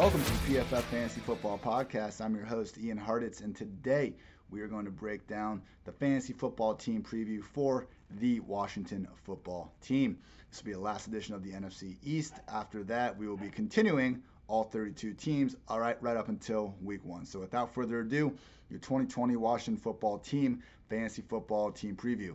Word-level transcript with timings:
Welcome 0.00 0.24
to 0.24 0.32
the 0.32 0.54
PFF 0.54 0.82
Fantasy 0.84 1.20
Football 1.20 1.58
Podcast. 1.62 2.24
I'm 2.24 2.34
your 2.34 2.46
host, 2.46 2.78
Ian 2.78 2.98
Hartitz, 2.98 3.44
and 3.44 3.54
today 3.54 4.14
we 4.48 4.62
are 4.62 4.66
going 4.66 4.86
to 4.86 4.90
break 4.90 5.26
down 5.26 5.60
the 5.84 5.92
fantasy 5.92 6.32
football 6.32 6.74
team 6.74 7.02
preview 7.02 7.44
for 7.44 7.86
the 8.12 8.40
Washington 8.40 9.06
football 9.24 9.74
team. 9.82 10.16
This 10.48 10.62
will 10.62 10.68
be 10.68 10.72
the 10.72 10.80
last 10.80 11.06
edition 11.06 11.34
of 11.34 11.44
the 11.44 11.50
NFC 11.50 11.98
East. 12.02 12.32
After 12.48 12.82
that, 12.84 13.14
we 13.14 13.28
will 13.28 13.36
be 13.36 13.50
continuing 13.50 14.22
all 14.48 14.64
32 14.64 15.12
teams, 15.12 15.54
all 15.68 15.80
right, 15.80 16.02
right 16.02 16.16
up 16.16 16.30
until 16.30 16.74
week 16.82 17.04
one. 17.04 17.26
So 17.26 17.38
without 17.38 17.74
further 17.74 18.00
ado, 18.00 18.34
your 18.70 18.80
2020 18.80 19.36
Washington 19.36 19.76
football 19.82 20.16
team 20.18 20.62
fantasy 20.88 21.20
football 21.28 21.70
team 21.70 21.94
preview. 21.94 22.34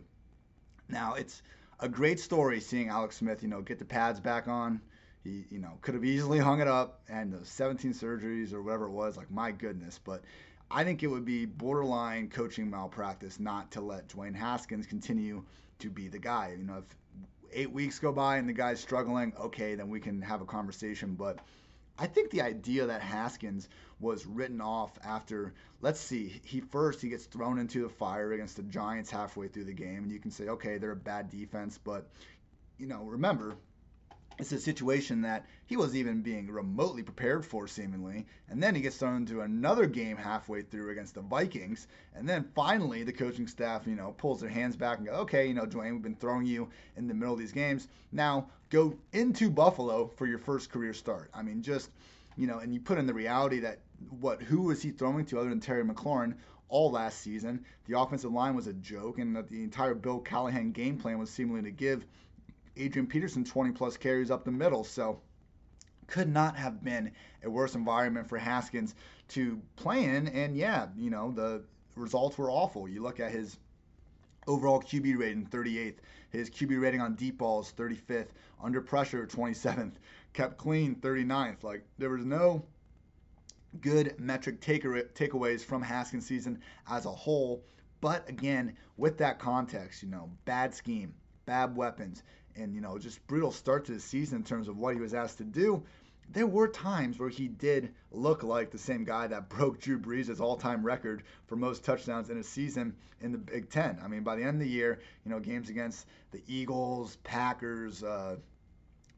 Now, 0.88 1.14
it's 1.14 1.42
a 1.80 1.88
great 1.88 2.20
story 2.20 2.60
seeing 2.60 2.90
Alex 2.90 3.16
Smith, 3.16 3.42
you 3.42 3.48
know, 3.48 3.60
get 3.60 3.80
the 3.80 3.84
pads 3.84 4.20
back 4.20 4.46
on. 4.46 4.80
He, 5.26 5.44
you 5.50 5.58
know, 5.58 5.78
could 5.80 5.94
have 5.94 6.04
easily 6.04 6.38
hung 6.38 6.60
it 6.60 6.68
up 6.68 7.00
and 7.08 7.32
the 7.32 7.44
17 7.44 7.92
surgeries 7.92 8.52
or 8.52 8.62
whatever 8.62 8.86
it 8.86 8.92
was, 8.92 9.16
like 9.16 9.28
my 9.28 9.50
goodness. 9.50 9.98
But 10.02 10.22
I 10.70 10.84
think 10.84 11.02
it 11.02 11.08
would 11.08 11.24
be 11.24 11.46
borderline 11.46 12.28
coaching 12.28 12.70
malpractice 12.70 13.40
not 13.40 13.72
to 13.72 13.80
let 13.80 14.08
Dwayne 14.08 14.36
Haskins 14.36 14.86
continue 14.86 15.42
to 15.80 15.90
be 15.90 16.06
the 16.06 16.20
guy. 16.20 16.54
You 16.56 16.64
know, 16.64 16.78
if 16.78 16.84
eight 17.52 17.72
weeks 17.72 17.98
go 17.98 18.12
by 18.12 18.36
and 18.36 18.48
the 18.48 18.52
guy's 18.52 18.78
struggling, 18.78 19.32
okay, 19.40 19.74
then 19.74 19.88
we 19.88 19.98
can 19.98 20.22
have 20.22 20.42
a 20.42 20.46
conversation. 20.46 21.14
But 21.14 21.40
I 21.98 22.06
think 22.06 22.30
the 22.30 22.42
idea 22.42 22.86
that 22.86 23.00
Haskins 23.00 23.68
was 23.98 24.26
written 24.26 24.60
off 24.60 24.96
after, 25.04 25.54
let's 25.80 25.98
see, 25.98 26.40
he 26.44 26.60
first 26.60 27.00
he 27.00 27.08
gets 27.08 27.24
thrown 27.24 27.58
into 27.58 27.82
the 27.82 27.88
fire 27.88 28.32
against 28.32 28.56
the 28.56 28.62
Giants 28.62 29.10
halfway 29.10 29.48
through 29.48 29.64
the 29.64 29.72
game, 29.72 30.04
and 30.04 30.12
you 30.12 30.20
can 30.20 30.30
say, 30.30 30.48
okay, 30.48 30.78
they're 30.78 30.92
a 30.92 30.96
bad 30.96 31.30
defense, 31.30 31.80
but 31.82 32.08
you 32.78 32.86
know, 32.86 33.02
remember 33.04 33.56
it's 34.38 34.52
a 34.52 34.58
situation 34.58 35.22
that 35.22 35.46
he 35.66 35.76
wasn't 35.76 35.96
even 35.96 36.20
being 36.20 36.50
remotely 36.50 37.02
prepared 37.02 37.44
for, 37.44 37.66
seemingly. 37.66 38.26
And 38.50 38.62
then 38.62 38.74
he 38.74 38.82
gets 38.82 38.96
thrown 38.96 39.16
into 39.16 39.40
another 39.40 39.86
game 39.86 40.16
halfway 40.16 40.62
through 40.62 40.90
against 40.90 41.14
the 41.14 41.22
Vikings. 41.22 41.88
And 42.14 42.28
then 42.28 42.44
finally, 42.54 43.02
the 43.02 43.12
coaching 43.12 43.46
staff, 43.46 43.86
you 43.86 43.94
know, 43.94 44.14
pulls 44.18 44.40
their 44.40 44.50
hands 44.50 44.76
back 44.76 44.98
and 44.98 45.06
go, 45.06 45.14
okay, 45.14 45.46
you 45.46 45.54
know, 45.54 45.64
Dwayne, 45.64 45.92
we've 45.92 46.02
been 46.02 46.16
throwing 46.16 46.46
you 46.46 46.68
in 46.96 47.08
the 47.08 47.14
middle 47.14 47.32
of 47.32 47.40
these 47.40 47.52
games. 47.52 47.88
Now 48.12 48.48
go 48.68 48.94
into 49.12 49.50
Buffalo 49.50 50.08
for 50.16 50.26
your 50.26 50.38
first 50.38 50.70
career 50.70 50.92
start. 50.92 51.30
I 51.32 51.42
mean, 51.42 51.62
just, 51.62 51.90
you 52.36 52.46
know, 52.46 52.58
and 52.58 52.74
you 52.74 52.80
put 52.80 52.98
in 52.98 53.06
the 53.06 53.14
reality 53.14 53.60
that 53.60 53.80
what, 54.20 54.42
who 54.42 54.62
was 54.62 54.82
he 54.82 54.90
throwing 54.90 55.24
to 55.26 55.40
other 55.40 55.48
than 55.48 55.60
Terry 55.60 55.84
McLaurin? 55.84 56.34
all 56.68 56.90
last 56.90 57.20
season. 57.20 57.64
The 57.86 57.98
offensive 57.98 58.32
line 58.32 58.56
was 58.56 58.66
a 58.66 58.72
joke, 58.72 59.18
and 59.18 59.36
the 59.36 59.62
entire 59.62 59.94
Bill 59.94 60.18
Callahan 60.18 60.72
game 60.72 60.98
plan 60.98 61.16
was 61.18 61.30
seemingly 61.30 61.62
to 61.62 61.70
give 61.70 62.04
Adrian 62.76 63.06
Peterson 63.06 63.44
20 63.44 63.72
plus 63.72 63.96
carries 63.96 64.30
up 64.30 64.44
the 64.44 64.50
middle. 64.50 64.84
So 64.84 65.20
could 66.06 66.28
not 66.28 66.56
have 66.56 66.84
been 66.84 67.10
a 67.42 67.50
worse 67.50 67.74
environment 67.74 68.28
for 68.28 68.38
Haskins 68.38 68.94
to 69.28 69.60
play 69.76 70.04
in. 70.04 70.28
And 70.28 70.56
yeah, 70.56 70.88
you 70.96 71.10
know, 71.10 71.32
the 71.32 71.62
results 71.94 72.38
were 72.38 72.50
awful. 72.50 72.88
You 72.88 73.02
look 73.02 73.20
at 73.20 73.32
his 73.32 73.58
overall 74.46 74.80
QB 74.80 75.18
rating, 75.18 75.46
38th. 75.46 75.96
His 76.30 76.50
QB 76.50 76.80
rating 76.80 77.00
on 77.00 77.14
deep 77.14 77.38
balls, 77.38 77.72
35th. 77.76 78.28
Under 78.62 78.80
pressure, 78.80 79.26
27th. 79.26 79.94
Kept 80.32 80.58
clean, 80.58 80.96
39th. 80.96 81.62
Like, 81.62 81.84
there 81.98 82.10
was 82.10 82.24
no 82.24 82.64
good 83.80 84.18
metric 84.18 84.60
takeaways 84.60 85.64
from 85.64 85.82
Haskins' 85.82 86.26
season 86.26 86.60
as 86.88 87.06
a 87.06 87.10
whole. 87.10 87.64
But 88.00 88.28
again, 88.28 88.76
with 88.96 89.18
that 89.18 89.38
context, 89.38 90.02
you 90.02 90.08
know, 90.08 90.30
bad 90.44 90.74
scheme, 90.74 91.14
bad 91.46 91.74
weapons, 91.76 92.22
and 92.56 92.74
you 92.74 92.80
know 92.80 92.98
just 92.98 93.24
brutal 93.26 93.52
start 93.52 93.84
to 93.86 93.92
the 93.92 94.00
season 94.00 94.38
in 94.38 94.44
terms 94.44 94.68
of 94.68 94.78
what 94.78 94.94
he 94.94 95.00
was 95.00 95.14
asked 95.14 95.38
to 95.38 95.44
do. 95.44 95.82
There 96.32 96.46
were 96.46 96.66
times 96.66 97.20
where 97.20 97.28
he 97.28 97.46
did 97.46 97.94
look 98.10 98.42
like 98.42 98.70
the 98.70 98.78
same 98.78 99.04
guy 99.04 99.28
that 99.28 99.48
broke 99.56 99.80
Drew 99.80 99.98
Brees' 99.98 100.40
all-time 100.40 100.84
record 100.84 101.22
for 101.46 101.56
most 101.56 101.84
touchdowns 101.84 102.30
in 102.30 102.38
a 102.38 102.42
season 102.42 102.96
in 103.20 103.32
the 103.32 103.38
Big 103.38 103.70
Ten. 103.70 103.98
I 104.02 104.08
mean, 104.08 104.24
by 104.24 104.34
the 104.34 104.42
end 104.42 104.54
of 104.54 104.60
the 104.60 104.68
year, 104.68 104.98
you 105.24 105.30
know, 105.30 105.38
games 105.38 105.70
against 105.70 106.06
the 106.32 106.42
Eagles, 106.48 107.16
Packers, 107.22 108.02
uh, 108.02 108.36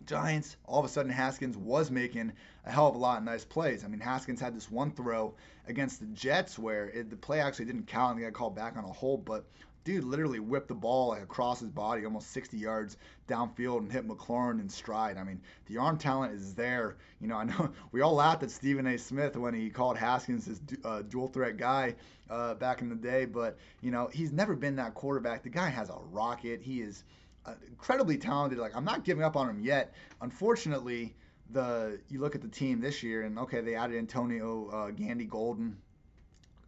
Giants, 0.05 0.56
all 0.65 0.78
of 0.78 0.84
a 0.84 0.88
sudden 0.88 1.10
Haskins 1.10 1.56
was 1.56 1.91
making 1.91 2.32
a 2.65 2.70
hell 2.70 2.88
of 2.88 2.94
a 2.94 2.99
lot 2.99 3.19
of 3.19 3.25
nice 3.25 3.44
plays. 3.44 3.84
I 3.84 3.88
mean, 3.88 4.00
Haskins 4.00 4.41
had 4.41 4.55
this 4.55 4.70
one 4.70 4.91
throw 4.91 5.34
against 5.66 6.00
the 6.00 6.06
Jets 6.06 6.59
where 6.59 6.88
it, 6.91 7.10
the 7.10 7.16
play 7.16 7.41
actually 7.41 7.66
didn't 7.66 7.87
count 7.87 8.16
and 8.16 8.25
got 8.25 8.32
called 8.32 8.55
back 8.55 8.76
on 8.76 8.84
a 8.84 8.93
hold, 8.93 9.25
but 9.25 9.44
dude 9.88 10.04
literally 10.04 10.38
whipped 10.38 10.69
the 10.69 10.75
ball 10.75 11.15
across 11.15 11.60
his 11.60 11.71
body, 11.71 12.04
almost 12.04 12.31
60 12.32 12.59
yards 12.59 12.99
downfield, 13.26 13.78
and 13.78 13.91
hit 13.91 14.06
McLaurin 14.06 14.60
in 14.60 14.69
stride. 14.69 15.16
I 15.16 15.25
mean, 15.25 15.41
the 15.65 15.78
arm 15.78 15.97
talent 15.97 16.34
is 16.34 16.53
there. 16.53 16.99
You 17.22 17.28
know, 17.28 17.37
I 17.37 17.44
know 17.44 17.71
we 17.93 18.03
all 18.03 18.12
laughed 18.12 18.43
at 18.43 18.50
Stephen 18.50 18.87
A. 18.87 18.99
Smith 18.99 19.34
when 19.34 19.54
he 19.54 19.71
called 19.71 19.97
Haskins 19.97 20.44
his 20.44 20.60
uh, 20.84 21.00
dual 21.09 21.28
threat 21.28 21.56
guy 21.56 21.94
uh, 22.28 22.53
back 22.56 22.82
in 22.82 22.91
the 22.91 22.97
day, 22.97 23.25
but 23.25 23.56
you 23.81 23.91
know, 23.91 24.10
he's 24.12 24.31
never 24.31 24.54
been 24.54 24.76
that 24.76 24.93
quarterback. 24.93 25.43
The 25.43 25.49
guy 25.49 25.71
has 25.71 25.88
a 25.88 25.97
rocket. 26.10 26.60
He 26.60 26.82
is 26.82 27.05
uh, 27.47 27.55
incredibly 27.66 28.19
talented. 28.19 28.59
Like 28.59 28.76
I'm 28.76 28.84
not 28.84 29.05
giving 29.05 29.25
up 29.25 29.37
on 29.37 29.49
him 29.49 29.62
yet. 29.62 29.94
Unfortunately, 30.20 31.15
the 31.49 31.99
you 32.10 32.20
look 32.20 32.34
at 32.34 32.43
the 32.43 32.49
team 32.49 32.82
this 32.82 33.03
year, 33.03 33.22
and 33.22 33.38
okay, 33.38 33.62
they 33.62 33.75
added 33.75 33.97
Antonio 33.97 34.69
uh, 34.69 34.91
Gandy 34.91 35.25
Golden, 35.25 35.78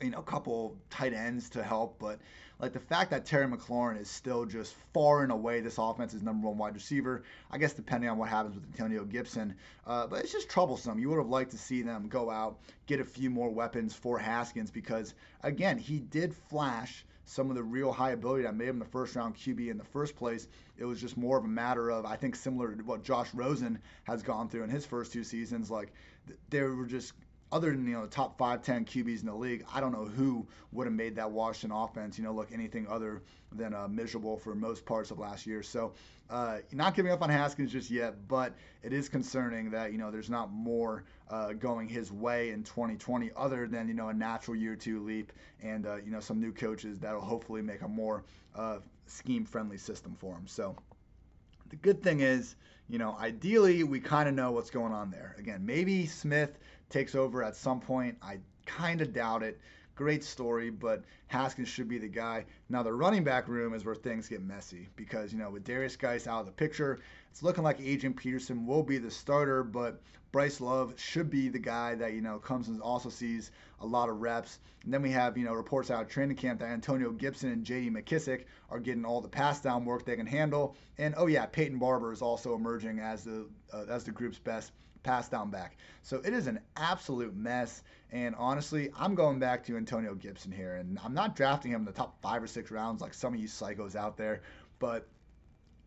you 0.00 0.08
know, 0.08 0.20
a 0.20 0.22
couple 0.22 0.78
tight 0.88 1.12
ends 1.12 1.50
to 1.50 1.62
help, 1.62 1.98
but 1.98 2.18
like 2.60 2.72
the 2.72 2.80
fact 2.80 3.10
that 3.10 3.24
Terry 3.24 3.46
McLaurin 3.46 4.00
is 4.00 4.10
still 4.10 4.44
just 4.44 4.74
far 4.92 5.22
and 5.22 5.32
away 5.32 5.60
this 5.60 5.78
offense's 5.78 6.22
number 6.22 6.48
one 6.48 6.58
wide 6.58 6.74
receiver. 6.74 7.22
I 7.50 7.58
guess 7.58 7.72
depending 7.72 8.10
on 8.10 8.18
what 8.18 8.28
happens 8.28 8.54
with 8.54 8.64
Antonio 8.64 9.04
Gibson, 9.04 9.54
uh, 9.86 10.06
but 10.06 10.20
it's 10.20 10.32
just 10.32 10.48
troublesome. 10.48 10.98
You 10.98 11.08
would 11.10 11.18
have 11.18 11.28
liked 11.28 11.52
to 11.52 11.58
see 11.58 11.82
them 11.82 12.08
go 12.08 12.30
out, 12.30 12.58
get 12.86 13.00
a 13.00 13.04
few 13.04 13.30
more 13.30 13.50
weapons 13.50 13.94
for 13.94 14.18
Haskins 14.18 14.70
because 14.70 15.14
again, 15.42 15.78
he 15.78 16.00
did 16.00 16.34
flash 16.34 17.04
some 17.30 17.48
of 17.48 17.54
the 17.56 17.62
real 17.62 17.92
high 17.92 18.10
ability 18.10 18.42
that 18.42 18.56
made 18.56 18.68
him 18.68 18.80
the 18.80 18.84
first 18.84 19.14
round 19.14 19.36
QB 19.36 19.70
in 19.70 19.78
the 19.78 19.84
first 19.84 20.16
place. 20.16 20.48
It 20.76 20.84
was 20.84 21.00
just 21.00 21.16
more 21.16 21.38
of 21.38 21.44
a 21.44 21.48
matter 21.48 21.88
of, 21.88 22.04
I 22.04 22.16
think, 22.16 22.34
similar 22.34 22.74
to 22.74 22.82
what 22.82 23.04
Josh 23.04 23.32
Rosen 23.32 23.78
has 24.04 24.22
gone 24.22 24.48
through 24.48 24.64
in 24.64 24.70
his 24.70 24.84
first 24.84 25.12
two 25.12 25.22
seasons. 25.22 25.70
Like, 25.70 25.92
they 26.48 26.62
were 26.62 26.86
just 26.86 27.12
other 27.52 27.70
than 27.70 27.86
you 27.86 27.94
know 27.94 28.02
the 28.02 28.10
top 28.10 28.38
five, 28.38 28.62
ten 28.62 28.84
QBs 28.84 29.20
in 29.20 29.26
the 29.26 29.34
league, 29.34 29.64
I 29.72 29.80
don't 29.80 29.92
know 29.92 30.04
who 30.04 30.46
would 30.72 30.86
have 30.86 30.94
made 30.94 31.16
that 31.16 31.30
Washington 31.30 31.76
offense. 31.76 32.18
You 32.18 32.24
know, 32.24 32.32
look 32.32 32.52
anything 32.52 32.86
other 32.88 33.22
than 33.52 33.74
uh, 33.74 33.88
miserable 33.88 34.36
for 34.36 34.54
most 34.54 34.84
parts 34.84 35.10
of 35.10 35.18
last 35.18 35.46
year. 35.46 35.62
So, 35.62 35.92
uh, 36.28 36.58
not 36.72 36.94
giving 36.94 37.10
up 37.10 37.22
on 37.22 37.30
Haskins 37.30 37.72
just 37.72 37.90
yet, 37.90 38.28
but 38.28 38.54
it 38.82 38.92
is 38.92 39.08
concerning 39.08 39.70
that 39.70 39.92
you 39.92 39.98
know 39.98 40.10
there's 40.10 40.30
not 40.30 40.52
more 40.52 41.04
uh, 41.28 41.52
going 41.54 41.88
his 41.88 42.12
way 42.12 42.50
in 42.50 42.62
2020 42.62 43.30
other 43.36 43.66
than 43.66 43.88
you 43.88 43.94
know 43.94 44.08
a 44.08 44.14
natural 44.14 44.56
year 44.56 44.76
two 44.76 45.00
leap 45.02 45.32
and 45.62 45.86
uh, 45.86 45.96
you 45.96 46.10
know 46.10 46.20
some 46.20 46.40
new 46.40 46.52
coaches 46.52 46.98
that'll 46.98 47.20
hopefully 47.20 47.62
make 47.62 47.82
a 47.82 47.88
more 47.88 48.24
uh, 48.54 48.78
scheme 49.06 49.44
friendly 49.44 49.78
system 49.78 50.14
for 50.18 50.34
him. 50.34 50.46
So 50.46 50.76
The 51.70 51.76
good 51.76 52.02
thing 52.02 52.20
is, 52.20 52.56
you 52.88 52.98
know, 52.98 53.16
ideally 53.18 53.84
we 53.84 54.00
kind 54.00 54.28
of 54.28 54.34
know 54.34 54.50
what's 54.50 54.70
going 54.70 54.92
on 54.92 55.10
there. 55.10 55.36
Again, 55.38 55.64
maybe 55.64 56.06
Smith 56.06 56.58
takes 56.90 57.14
over 57.14 57.42
at 57.42 57.56
some 57.56 57.80
point. 57.80 58.18
I 58.20 58.38
kind 58.66 59.00
of 59.00 59.12
doubt 59.12 59.42
it. 59.42 59.58
Great 60.00 60.24
story, 60.24 60.70
but 60.70 61.04
Haskins 61.26 61.68
should 61.68 61.86
be 61.86 61.98
the 61.98 62.08
guy. 62.08 62.46
Now 62.70 62.82
the 62.82 62.90
running 62.90 63.22
back 63.22 63.48
room 63.48 63.74
is 63.74 63.84
where 63.84 63.94
things 63.94 64.30
get 64.30 64.40
messy 64.40 64.88
because 64.96 65.30
you 65.30 65.38
know 65.38 65.50
with 65.50 65.62
Darius 65.62 65.94
Guice 65.94 66.26
out 66.26 66.40
of 66.40 66.46
the 66.46 66.52
picture, 66.52 67.00
it's 67.30 67.42
looking 67.42 67.64
like 67.64 67.78
Adrian 67.82 68.14
Peterson 68.14 68.64
will 68.64 68.82
be 68.82 68.96
the 68.96 69.10
starter, 69.10 69.62
but 69.62 70.00
Bryce 70.32 70.58
Love 70.58 70.98
should 70.98 71.28
be 71.28 71.50
the 71.50 71.58
guy 71.58 71.96
that 71.96 72.14
you 72.14 72.22
know 72.22 72.38
comes 72.38 72.68
and 72.68 72.80
also 72.80 73.10
sees 73.10 73.50
a 73.80 73.86
lot 73.86 74.08
of 74.08 74.22
reps. 74.22 74.60
And 74.84 74.94
then 74.94 75.02
we 75.02 75.10
have 75.10 75.36
you 75.36 75.44
know 75.44 75.52
reports 75.52 75.90
out 75.90 76.00
of 76.00 76.08
training 76.08 76.38
camp 76.38 76.60
that 76.60 76.70
Antonio 76.70 77.10
Gibson 77.10 77.52
and 77.52 77.62
J.D. 77.62 77.90
McKissic 77.90 78.44
are 78.70 78.80
getting 78.80 79.04
all 79.04 79.20
the 79.20 79.28
pass 79.28 79.60
down 79.60 79.84
work 79.84 80.06
they 80.06 80.16
can 80.16 80.26
handle. 80.26 80.76
And 80.96 81.12
oh 81.18 81.26
yeah, 81.26 81.44
Peyton 81.44 81.78
Barber 81.78 82.10
is 82.10 82.22
also 82.22 82.54
emerging 82.54 83.00
as 83.00 83.24
the 83.24 83.46
uh, 83.70 83.84
as 83.90 84.04
the 84.04 84.12
group's 84.12 84.38
best 84.38 84.72
pass 85.02 85.28
down 85.28 85.50
back. 85.50 85.76
So 86.02 86.16
it 86.24 86.32
is 86.32 86.46
an 86.46 86.60
absolute 86.76 87.34
mess. 87.34 87.82
And 88.12 88.34
honestly, 88.36 88.90
I'm 88.98 89.14
going 89.14 89.38
back 89.38 89.64
to 89.66 89.76
Antonio 89.76 90.14
Gibson 90.14 90.52
here. 90.52 90.76
And 90.76 90.98
I'm 91.04 91.14
not 91.14 91.36
drafting 91.36 91.72
him 91.72 91.80
in 91.80 91.84
the 91.84 91.92
top 91.92 92.20
five 92.22 92.42
or 92.42 92.46
six 92.46 92.70
rounds 92.70 93.00
like 93.00 93.14
some 93.14 93.34
of 93.34 93.40
you 93.40 93.48
psychos 93.48 93.94
out 93.94 94.16
there. 94.16 94.42
But 94.78 95.06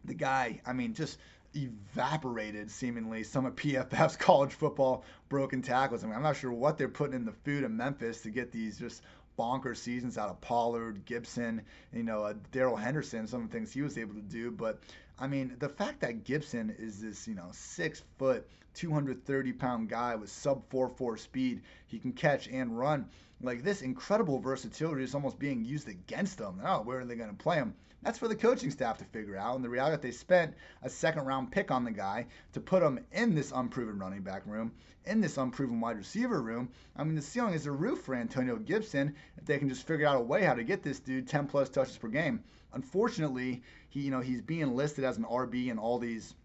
the 0.06 0.14
guy, 0.14 0.62
I 0.66 0.74
mean, 0.74 0.94
just 0.94 1.18
evaporated 1.56 2.72
seemingly 2.72 3.24
some 3.24 3.46
of 3.46 3.56
PFF's 3.56 4.16
college 4.18 4.54
football 4.54 5.04
broken 5.30 5.62
tackles. 5.62 6.04
I 6.04 6.08
mean, 6.08 6.16
I'm 6.16 6.24
not 6.24 6.38
sure 6.38 6.52
what 6.52 6.78
they're 6.78 6.90
putting 6.90 7.16
in 7.16 7.26
the 7.26 7.32
food 7.32 7.64
in 7.64 7.78
Memphis 7.78 8.22
to 8.22 8.30
get 8.30 8.52
these 8.52 8.78
just 8.80 9.02
bonker 9.36 9.76
seasons 9.76 10.18
out 10.18 10.30
of 10.30 10.40
Pollard, 10.42 11.06
Gibson, 11.06 11.62
you 11.92 12.04
know, 12.04 12.24
uh, 12.24 12.34
Darrell 12.52 12.76
Henderson, 12.76 13.28
some 13.28 13.44
of 13.44 13.50
the 13.50 13.54
things 13.58 13.72
he 13.72 13.82
was 13.82 13.98
able 13.98 14.14
to 14.16 14.22
do. 14.22 14.52
But 14.52 14.80
I 15.20 15.28
mean, 15.28 15.56
the 15.60 15.70
fact 15.70 16.00
that 16.02 16.24
Gibson 16.24 16.76
is 16.80 17.02
this, 17.02 17.28
you 17.28 17.36
know, 17.36 17.50
six 17.52 18.02
foot, 18.18 18.48
230 18.74 19.54
pound 19.54 19.90
guy 19.90 20.16
with 20.16 20.32
sub 20.32 20.68
4.4 20.70 21.20
speed, 21.20 21.62
he 21.86 22.00
can 22.00 22.14
catch 22.14 22.48
and 22.48 22.78
run. 22.78 23.08
Like 23.42 23.64
this 23.64 23.82
incredible 23.82 24.40
versatility 24.40 25.04
is 25.04 25.14
almost 25.14 25.38
being 25.38 25.64
used 25.64 25.88
against 25.88 26.38
them. 26.40 26.62
Oh, 26.64 26.82
where 26.82 27.00
are 27.00 27.06
they 27.06 27.16
going 27.16 27.30
to 27.30 27.36
play 27.36 27.58
him? 27.58 27.76
That's 28.04 28.20
for 28.20 28.28
the 28.28 28.36
coaching 28.36 28.70
staff 28.70 28.98
to 28.98 29.06
figure 29.06 29.38
out. 29.38 29.56
And 29.56 29.64
the 29.64 29.70
reality 29.70 29.94
that 29.94 30.02
they 30.02 30.12
spent 30.12 30.56
a 30.82 30.90
second 30.90 31.26
round 31.26 31.52
pick 31.52 31.72
on 31.72 31.86
the 31.86 31.92
guy 31.92 32.28
to 32.52 32.60
put 32.60 32.84
him 32.84 33.00
in 33.14 33.34
this 33.34 33.54
unproven 33.56 33.98
running 33.98 34.22
back 34.22 34.44
room, 34.46 34.74
in 35.06 35.22
this 35.22 35.38
unproven 35.38 35.80
wide 35.80 35.98
receiver 35.98 36.42
room. 36.42 36.70
I 36.96 37.04
mean, 37.04 37.16
the 37.16 37.22
ceiling 37.22 37.54
is 37.54 37.64
the 37.64 37.72
roof 37.72 38.02
for 38.02 38.16
Antonio 38.16 38.58
Gibson 38.58 39.16
if 39.38 39.46
they 39.46 39.58
can 39.58 39.70
just 39.70 39.88
figure 39.88 40.06
out 40.06 40.18
a 40.18 40.22
way 40.22 40.44
how 40.44 40.54
to 40.54 40.64
get 40.64 40.84
this 40.84 41.00
dude 41.00 41.28
10 41.28 41.48
plus 41.48 41.70
touches 41.70 41.98
per 41.98 42.10
game. 42.10 42.44
Unfortunately, 42.74 43.64
he 43.90 44.02
you 44.02 44.12
know 44.12 44.20
he's 44.20 44.42
being 44.42 44.76
listed 44.76 45.06
as 45.06 45.18
an 45.18 45.24
RB 45.24 45.68
in 45.70 45.78
all 45.78 46.00
these 46.00 46.36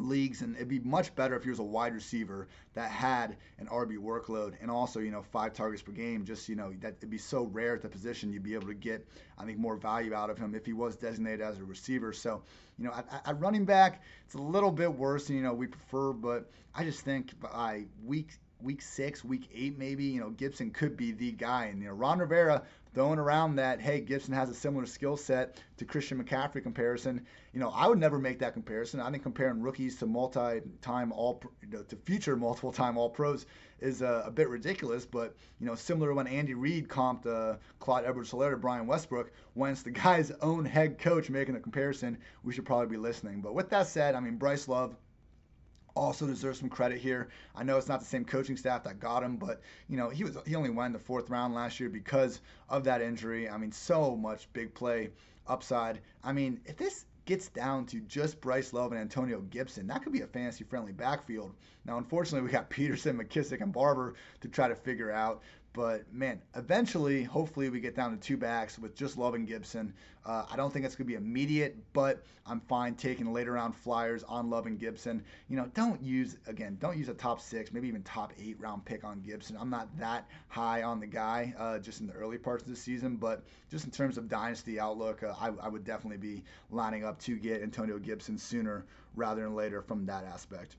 leagues 0.00 0.42
and 0.42 0.54
it'd 0.56 0.68
be 0.68 0.80
much 0.80 1.14
better 1.14 1.36
if 1.36 1.44
he 1.44 1.50
was 1.50 1.58
a 1.58 1.64
wide 1.64 1.94
receiver 1.94 2.48
that 2.74 2.90
had 2.90 3.36
an 3.58 3.66
RB 3.66 3.98
workload 3.98 4.54
and 4.60 4.70
also 4.70 5.00
you 5.00 5.10
know 5.10 5.22
five 5.22 5.52
targets 5.52 5.82
per 5.82 5.92
game. 5.92 6.24
Just 6.24 6.48
you 6.48 6.56
know 6.56 6.72
that 6.80 6.94
it'd 6.98 7.10
be 7.10 7.18
so 7.18 7.44
rare 7.44 7.74
at 7.74 7.82
the 7.82 7.88
position 7.88 8.32
you'd 8.32 8.42
be 8.42 8.54
able 8.54 8.68
to 8.68 8.74
get 8.74 9.06
I 9.38 9.44
think 9.44 9.58
more 9.58 9.76
value 9.76 10.14
out 10.14 10.30
of 10.30 10.38
him 10.38 10.54
if 10.54 10.66
he 10.66 10.72
was 10.72 10.96
designated 10.96 11.40
as 11.40 11.58
a 11.58 11.64
receiver. 11.64 12.12
So 12.12 12.42
you 12.78 12.84
know 12.84 12.92
at, 12.92 13.22
at 13.26 13.40
running 13.40 13.64
back 13.64 14.02
it's 14.24 14.34
a 14.34 14.42
little 14.42 14.72
bit 14.72 14.92
worse 14.92 15.26
than 15.26 15.36
you 15.36 15.42
know 15.42 15.54
we 15.54 15.66
prefer 15.66 16.12
but 16.12 16.50
I 16.74 16.84
just 16.84 17.00
think 17.00 17.38
by 17.40 17.84
week 18.04 18.38
week 18.60 18.82
six, 18.82 19.24
week 19.24 19.48
eight, 19.54 19.78
maybe, 19.78 20.04
you 20.04 20.20
know, 20.20 20.30
Gibson 20.30 20.70
could 20.70 20.96
be 20.96 21.12
the 21.12 21.32
guy. 21.32 21.66
And, 21.66 21.80
you 21.80 21.88
know, 21.88 21.94
Ron 21.94 22.18
Rivera 22.18 22.62
throwing 22.94 23.18
around 23.18 23.56
that, 23.56 23.80
hey, 23.80 24.00
Gibson 24.00 24.34
has 24.34 24.48
a 24.50 24.54
similar 24.54 24.86
skill 24.86 25.16
set 25.16 25.62
to 25.76 25.84
Christian 25.84 26.22
McCaffrey 26.22 26.62
comparison. 26.62 27.24
You 27.52 27.60
know, 27.60 27.70
I 27.70 27.86
would 27.86 27.98
never 27.98 28.18
make 28.18 28.38
that 28.40 28.54
comparison. 28.54 29.00
I 29.00 29.10
think 29.10 29.22
comparing 29.22 29.60
rookies 29.60 29.96
to 29.98 30.06
multi-time 30.06 31.12
all 31.12 31.40
you 31.62 31.68
know, 31.68 31.82
to 31.82 31.96
future 31.96 32.36
multiple-time 32.36 32.96
All 32.96 33.10
Pros 33.10 33.46
is 33.80 34.02
uh, 34.02 34.22
a 34.24 34.30
bit 34.30 34.48
ridiculous. 34.48 35.06
But 35.06 35.36
you 35.60 35.66
know, 35.66 35.74
similar 35.74 36.08
to 36.08 36.14
when 36.14 36.26
Andy 36.26 36.54
Reid 36.54 36.88
comped 36.88 37.26
uh, 37.26 37.58
Clyde 37.78 38.04
Edwards-Helaire 38.06 38.50
to 38.50 38.56
Brian 38.56 38.86
Westbrook, 38.86 39.30
it's 39.56 39.82
the 39.82 39.90
guy's 39.90 40.32
own 40.40 40.64
head 40.64 40.98
coach 40.98 41.30
making 41.30 41.54
the 41.54 41.60
comparison, 41.60 42.18
we 42.42 42.52
should 42.52 42.64
probably 42.64 42.86
be 42.86 42.96
listening. 42.96 43.40
But 43.40 43.54
with 43.54 43.70
that 43.70 43.86
said, 43.86 44.14
I 44.14 44.20
mean, 44.20 44.36
Bryce 44.36 44.66
Love 44.66 44.96
also 45.98 46.26
deserves 46.26 46.60
some 46.60 46.68
credit 46.68 46.98
here. 46.98 47.28
I 47.54 47.64
know 47.64 47.76
it's 47.76 47.88
not 47.88 48.00
the 48.00 48.06
same 48.06 48.24
coaching 48.24 48.56
staff 48.56 48.84
that 48.84 49.00
got 49.00 49.22
him, 49.22 49.36
but 49.36 49.60
you 49.88 49.96
know 49.96 50.08
he 50.08 50.24
was 50.24 50.38
he 50.46 50.54
only 50.54 50.70
went 50.70 50.92
the 50.92 50.98
fourth 50.98 51.28
round 51.28 51.54
last 51.54 51.80
year 51.80 51.88
because 51.88 52.40
of 52.68 52.84
that 52.84 53.02
injury. 53.02 53.48
I 53.48 53.56
mean, 53.58 53.72
so 53.72 54.16
much 54.16 54.48
big 54.52 54.74
play 54.74 55.10
upside. 55.46 56.00
I 56.22 56.32
mean, 56.32 56.60
if 56.64 56.76
this 56.76 57.06
gets 57.24 57.48
down 57.48 57.84
to 57.84 58.00
just 58.00 58.40
Bryce 58.40 58.72
Love 58.72 58.92
and 58.92 59.00
Antonio 59.00 59.40
Gibson, 59.50 59.86
that 59.88 60.02
could 60.02 60.12
be 60.12 60.22
a 60.22 60.26
fantasy 60.26 60.64
friendly 60.64 60.92
backfield. 60.92 61.54
Now, 61.84 61.98
unfortunately, 61.98 62.46
we 62.46 62.52
got 62.52 62.70
Peterson, 62.70 63.18
McKissic, 63.18 63.60
and 63.60 63.72
Barber 63.72 64.14
to 64.40 64.48
try 64.48 64.68
to 64.68 64.74
figure 64.74 65.10
out. 65.10 65.42
But 65.74 66.12
man, 66.12 66.40
eventually, 66.56 67.22
hopefully, 67.22 67.68
we 67.68 67.80
get 67.80 67.94
down 67.94 68.10
to 68.10 68.16
two 68.16 68.36
backs 68.36 68.78
with 68.78 68.96
just 68.96 69.16
Love 69.18 69.34
and 69.34 69.46
Gibson. 69.46 69.92
Uh, 70.24 70.44
I 70.50 70.56
don't 70.56 70.72
think 70.72 70.84
it's 70.84 70.96
going 70.96 71.06
to 71.06 71.12
be 71.12 71.14
immediate, 71.14 71.76
but 71.92 72.22
I'm 72.46 72.60
fine 72.60 72.94
taking 72.94 73.32
later 73.32 73.52
round 73.52 73.76
flyers 73.76 74.24
on 74.24 74.50
Love 74.50 74.66
and 74.66 74.78
Gibson. 74.78 75.22
You 75.48 75.56
know, 75.56 75.70
don't 75.74 76.02
use, 76.02 76.36
again, 76.46 76.78
don't 76.80 76.98
use 76.98 77.08
a 77.08 77.14
top 77.14 77.40
six, 77.40 77.72
maybe 77.72 77.86
even 77.86 78.02
top 78.02 78.32
eight 78.40 78.58
round 78.58 78.84
pick 78.84 79.04
on 79.04 79.20
Gibson. 79.20 79.56
I'm 79.58 79.70
not 79.70 79.88
that 79.98 80.26
high 80.48 80.82
on 80.82 81.00
the 81.00 81.06
guy 81.06 81.54
uh, 81.58 81.78
just 81.78 82.00
in 82.00 82.06
the 82.06 82.14
early 82.14 82.38
parts 82.38 82.64
of 82.64 82.70
the 82.70 82.76
season, 82.76 83.16
but 83.16 83.44
just 83.70 83.84
in 83.84 83.90
terms 83.90 84.18
of 84.18 84.28
dynasty 84.28 84.80
outlook, 84.80 85.22
uh, 85.22 85.34
I, 85.38 85.50
I 85.62 85.68
would 85.68 85.84
definitely 85.84 86.18
be 86.18 86.42
lining 86.70 87.04
up 87.04 87.18
to 87.20 87.36
get 87.36 87.62
Antonio 87.62 87.98
Gibson 87.98 88.36
sooner 88.38 88.84
rather 89.14 89.42
than 89.42 89.54
later 89.54 89.82
from 89.82 90.06
that 90.06 90.24
aspect. 90.24 90.76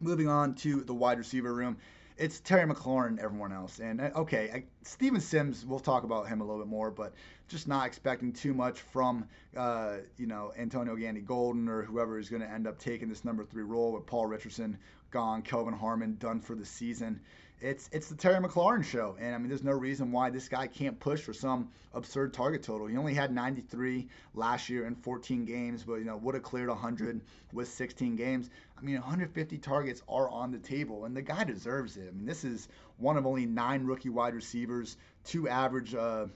Moving 0.00 0.28
on 0.28 0.54
to 0.56 0.82
the 0.82 0.94
wide 0.94 1.18
receiver 1.18 1.54
room 1.54 1.76
it's 2.22 2.38
Terry 2.38 2.72
McLaurin 2.72 3.18
everyone 3.18 3.52
else. 3.52 3.80
And 3.80 4.00
uh, 4.00 4.10
okay, 4.14 4.50
I, 4.54 4.64
Steven 4.84 5.20
Sims, 5.20 5.66
we'll 5.66 5.80
talk 5.80 6.04
about 6.04 6.28
him 6.28 6.40
a 6.40 6.44
little 6.44 6.60
bit 6.60 6.68
more, 6.68 6.88
but 6.88 7.12
just 7.48 7.66
not 7.66 7.84
expecting 7.84 8.32
too 8.32 8.54
much 8.54 8.80
from 8.80 9.26
uh, 9.56 9.96
you 10.16 10.28
know 10.28 10.52
Antonio 10.56 10.94
Gandy 10.94 11.20
Golden 11.20 11.68
or 11.68 11.82
whoever 11.82 12.20
is 12.20 12.28
going 12.28 12.40
to 12.42 12.48
end 12.48 12.68
up 12.68 12.78
taking 12.78 13.08
this 13.08 13.24
number 13.24 13.44
three 13.44 13.64
role 13.64 13.92
with 13.92 14.06
Paul 14.06 14.26
Richardson 14.26 14.78
gone, 15.10 15.42
Kelvin 15.42 15.74
Harmon 15.74 16.16
done 16.20 16.40
for 16.40 16.54
the 16.54 16.64
season 16.64 17.20
it's 17.62 17.88
it's 17.92 18.08
the 18.08 18.16
Terry 18.16 18.42
McLaurin 18.42 18.82
show, 18.84 19.16
and 19.20 19.34
I 19.34 19.38
mean, 19.38 19.48
there's 19.48 19.62
no 19.62 19.72
reason 19.72 20.10
why 20.10 20.30
this 20.30 20.48
guy 20.48 20.66
can't 20.66 20.98
push 20.98 21.20
for 21.20 21.32
some 21.32 21.68
absurd 21.94 22.34
target 22.34 22.64
total. 22.64 22.88
He 22.88 22.96
only 22.96 23.14
had 23.14 23.32
93 23.32 24.08
last 24.34 24.68
year 24.68 24.86
in 24.86 24.96
14 24.96 25.44
games, 25.44 25.84
but 25.84 25.94
you 25.94 26.04
know 26.04 26.16
would 26.16 26.34
have 26.34 26.42
cleared 26.42 26.68
100 26.68 27.20
with 27.52 27.68
16 27.68 28.16
games. 28.16 28.50
I 28.76 28.80
mean, 28.80 28.96
150 28.96 29.58
targets 29.58 30.02
are 30.08 30.28
on 30.28 30.50
the 30.50 30.58
table, 30.58 31.04
and 31.04 31.16
the 31.16 31.22
guy 31.22 31.44
deserves 31.44 31.96
it. 31.96 32.08
I 32.08 32.10
mean, 32.10 32.26
this 32.26 32.42
is 32.42 32.68
one 32.98 33.16
of 33.16 33.26
only 33.26 33.46
nine 33.46 33.84
rookie 33.84 34.10
wide 34.10 34.34
receivers 34.34 34.96
to 35.26 35.48
average. 35.48 35.94
Uh, 35.94 36.26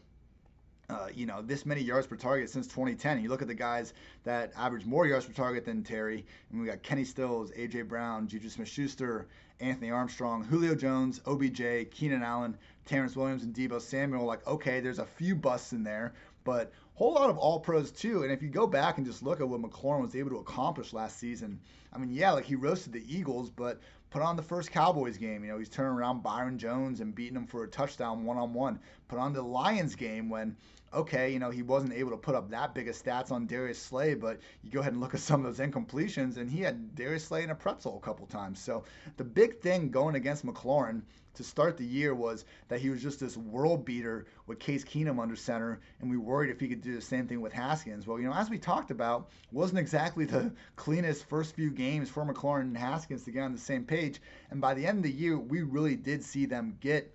uh, 0.88 1.09
you 1.14 1.26
know, 1.26 1.43
this 1.43 1.66
many 1.66 1.81
yards 1.81 2.07
per 2.07 2.16
target 2.16 2.49
since 2.50 2.66
2010. 2.66 3.21
You 3.21 3.28
look 3.28 3.43
at 3.43 3.49
the 3.49 3.55
guys 3.55 3.95
that 4.25 4.52
average 4.57 4.85
more 4.85 5.07
yards 5.07 5.26
per 5.26 5.33
target 5.33 5.64
than 5.64 5.83
Terry, 5.83 6.25
and 6.50 6.61
we 6.61 6.66
got 6.66 6.83
Kenny 6.83 7.05
Stills, 7.05 7.50
A.J. 7.57 7.83
Brown, 7.83 8.28
Juju 8.28 8.49
Smith-Schuster, 8.49 9.26
Anthony 9.61 9.90
Armstrong, 9.90 10.45
Julio 10.45 10.75
Jones, 10.75 11.21
OBJ, 11.26 11.90
Keenan 11.90 12.23
Allen, 12.23 12.57
Terrance 12.85 13.16
Williams, 13.16 13.43
and 13.43 13.55
Deebo 13.55 13.81
Samuel. 13.81 14.25
Like, 14.25 14.47
okay, 14.47 14.81
there's 14.81 14.99
a 14.99 15.07
few 15.07 15.35
busts 15.35 15.73
in 15.73 15.83
there, 15.83 16.12
but 16.45 16.73
whole 16.97 17.12
lot 17.12 17.31
of 17.31 17.38
all 17.38 17.61
pros 17.61 17.93
too. 17.93 18.25
And 18.25 18.33
if 18.33 18.43
you 18.43 18.49
go 18.49 18.67
back 18.67 18.97
and 18.97 19.07
just 19.07 19.23
look 19.23 19.41
at 19.41 19.49
what 19.49 19.62
McLaurin 19.62 20.00
was 20.00 20.17
able 20.17 20.31
to 20.31 20.38
accomplish 20.38 20.93
last 20.93 21.19
season, 21.19 21.61
I 21.93 21.99
mean, 21.99 22.11
yeah, 22.11 22.33
like 22.33 22.47
he 22.47 22.57
roasted 22.57 22.93
the 22.93 23.05
Eagles, 23.07 23.50
but 23.50 23.81
put 24.11 24.23
on 24.23 24.37
the 24.37 24.43
first 24.43 24.73
Cowboys 24.73 25.19
game. 25.19 25.45
You 25.45 25.50
know, 25.50 25.59
he's 25.59 25.69
turning 25.69 25.93
around 25.93 26.23
Byron 26.23 26.59
Jones 26.59 27.00
and 27.00 27.15
beating 27.15 27.37
him 27.37 27.47
for 27.47 27.65
a 27.65 27.69
touchdown 27.69 28.25
one 28.25 28.38
on 28.38 28.55
one. 28.55 28.81
Put 29.09 29.19
on 29.19 29.33
the 29.33 29.43
Lions 29.43 29.95
game 29.95 30.29
when 30.29 30.57
okay, 30.95 31.31
you 31.31 31.38
know, 31.38 31.50
he 31.50 31.62
wasn't 31.62 31.93
able 31.93 32.11
to 32.11 32.17
put 32.17 32.35
up 32.35 32.49
that 32.49 32.75
big 32.75 32.88
of 32.88 32.95
stats 32.95 33.31
on 33.31 33.47
Darius 33.47 33.79
Slay, 33.79 34.15
but 34.15 34.41
you 34.62 34.71
go 34.71 34.81
ahead 34.81 34.93
and 34.93 35.03
look 35.03 35.15
at 35.15 35.21
some 35.21 35.45
of 35.45 35.57
those 35.57 35.67
incompletions, 35.67 36.38
and 36.38 36.50
he 36.50 36.61
had 36.61 36.95
Darius 36.95 37.25
Slay 37.25 37.43
in 37.43 37.50
a 37.50 37.55
pretzel 37.55 37.99
a 37.99 38.00
couple 38.00 38.26
times. 38.26 38.59
So 38.59 38.85
the 39.19 39.25
big 39.25 39.61
thing 39.61 39.91
going 39.91 40.15
against 40.15 40.47
McLaurin 40.47 41.03
to 41.37 41.45
start 41.45 41.76
the 41.76 41.85
year 41.85 42.14
was 42.14 42.45
that 42.69 42.81
he 42.81 42.90
was 42.90 43.02
just 43.02 43.21
this 43.21 43.37
world 43.37 43.85
beater 43.85 44.26
with 44.47 44.59
Case 44.59 44.85
Keenum 44.85 45.21
under 45.21 45.37
center, 45.37 45.81
and 46.00 46.11
we 46.11 46.16
worried 46.16 46.50
if 46.50 46.61
he 46.61 46.69
could 46.69 46.83
do 46.83 46.95
the 46.95 47.00
same 47.00 47.26
thing 47.26 47.40
with 47.40 47.52
Haskins. 47.52 48.07
Well, 48.07 48.19
you 48.19 48.26
know, 48.26 48.35
as 48.35 48.50
we 48.50 48.59
talked 48.59 48.90
about, 48.90 49.31
wasn't 49.52 49.78
exactly 49.78 50.25
the 50.25 50.52
cleanest 50.76 51.28
first 51.28 51.55
few 51.55 51.71
games 51.71 52.09
for 52.11 52.25
McLaurin 52.25 52.62
and 52.62 52.76
Haskins 52.76 53.25
to 53.25 53.31
get 53.31 53.43
on 53.43 53.52
the 53.52 53.59
same 53.59 53.85
page. 53.85 54.21
And 54.50 54.61
by 54.61 54.75
the 54.75 54.87
end 54.87 54.99
of 54.99 55.05
the 55.05 55.12
year, 55.12 55.38
we 55.38 55.62
really 55.62 55.97
did 55.97 56.25
see 56.25 56.47
them 56.47 56.76
get 56.81 57.12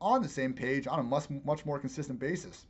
on 0.00 0.22
the 0.22 0.28
same 0.28 0.52
page 0.52 0.86
on 0.86 0.98
a 0.98 1.02
much 1.02 1.28
much 1.44 1.64
more 1.64 1.78
consistent 1.78 2.18
basis. 2.18 2.66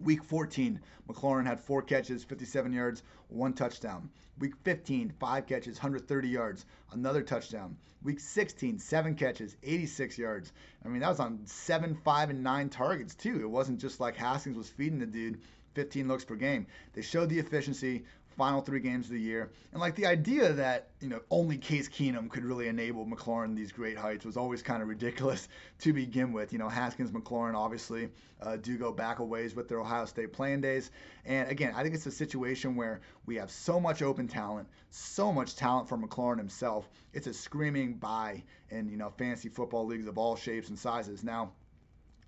Week 0.00 0.22
14, 0.22 0.80
McLaurin 1.08 1.46
had 1.46 1.58
four 1.58 1.82
catches, 1.82 2.22
57 2.22 2.72
yards, 2.72 3.02
one 3.28 3.52
touchdown. 3.52 4.10
Week 4.38 4.54
15, 4.62 5.12
five 5.18 5.46
catches, 5.46 5.76
130 5.76 6.28
yards, 6.28 6.66
another 6.92 7.22
touchdown. 7.22 7.76
Week 8.02 8.20
16, 8.20 8.78
seven 8.78 9.16
catches, 9.16 9.56
86 9.64 10.16
yards. 10.16 10.52
I 10.84 10.88
mean, 10.88 11.00
that 11.00 11.08
was 11.08 11.18
on 11.18 11.40
seven, 11.46 11.96
five, 11.96 12.30
and 12.30 12.44
nine 12.44 12.68
targets, 12.68 13.16
too. 13.16 13.40
It 13.40 13.50
wasn't 13.50 13.80
just 13.80 13.98
like 13.98 14.14
Haskins 14.14 14.56
was 14.56 14.68
feeding 14.68 15.00
the 15.00 15.06
dude 15.06 15.40
15 15.74 16.08
looks 16.08 16.24
per 16.24 16.36
game. 16.36 16.66
They 16.92 17.02
showed 17.02 17.28
the 17.28 17.38
efficiency 17.38 18.04
final 18.38 18.60
three 18.60 18.78
games 18.78 19.06
of 19.06 19.12
the 19.12 19.20
year. 19.20 19.50
And 19.72 19.80
like 19.80 19.96
the 19.96 20.06
idea 20.06 20.52
that, 20.52 20.90
you 21.00 21.08
know, 21.08 21.20
only 21.28 21.58
Case 21.58 21.88
Keenum 21.88 22.30
could 22.30 22.44
really 22.44 22.68
enable 22.68 23.04
McLaurin 23.04 23.56
these 23.56 23.72
great 23.72 23.98
heights 23.98 24.24
was 24.24 24.36
always 24.36 24.62
kind 24.62 24.80
of 24.80 24.88
ridiculous 24.88 25.48
to 25.80 25.92
begin 25.92 26.32
with. 26.32 26.52
You 26.52 26.60
know, 26.60 26.68
Haskins, 26.68 27.10
McLaurin 27.10 27.56
obviously 27.56 28.08
uh, 28.40 28.56
do 28.56 28.78
go 28.78 28.92
back 28.92 29.18
a 29.18 29.24
ways 29.24 29.56
with 29.56 29.68
their 29.68 29.80
Ohio 29.80 30.04
State 30.04 30.32
playing 30.32 30.60
days. 30.60 30.92
And 31.26 31.50
again, 31.50 31.74
I 31.76 31.82
think 31.82 31.96
it's 31.96 32.06
a 32.06 32.12
situation 32.12 32.76
where 32.76 33.00
we 33.26 33.34
have 33.36 33.50
so 33.50 33.80
much 33.80 34.02
open 34.02 34.28
talent, 34.28 34.68
so 34.90 35.32
much 35.32 35.56
talent 35.56 35.88
from 35.88 36.06
McLaurin 36.06 36.38
himself. 36.38 36.88
It's 37.12 37.26
a 37.26 37.34
screaming 37.34 37.94
buy 37.94 38.44
in, 38.70 38.88
you 38.88 38.96
know, 38.96 39.10
fantasy 39.10 39.48
football 39.48 39.84
leagues 39.84 40.06
of 40.06 40.16
all 40.16 40.36
shapes 40.36 40.68
and 40.68 40.78
sizes. 40.78 41.24
Now, 41.24 41.50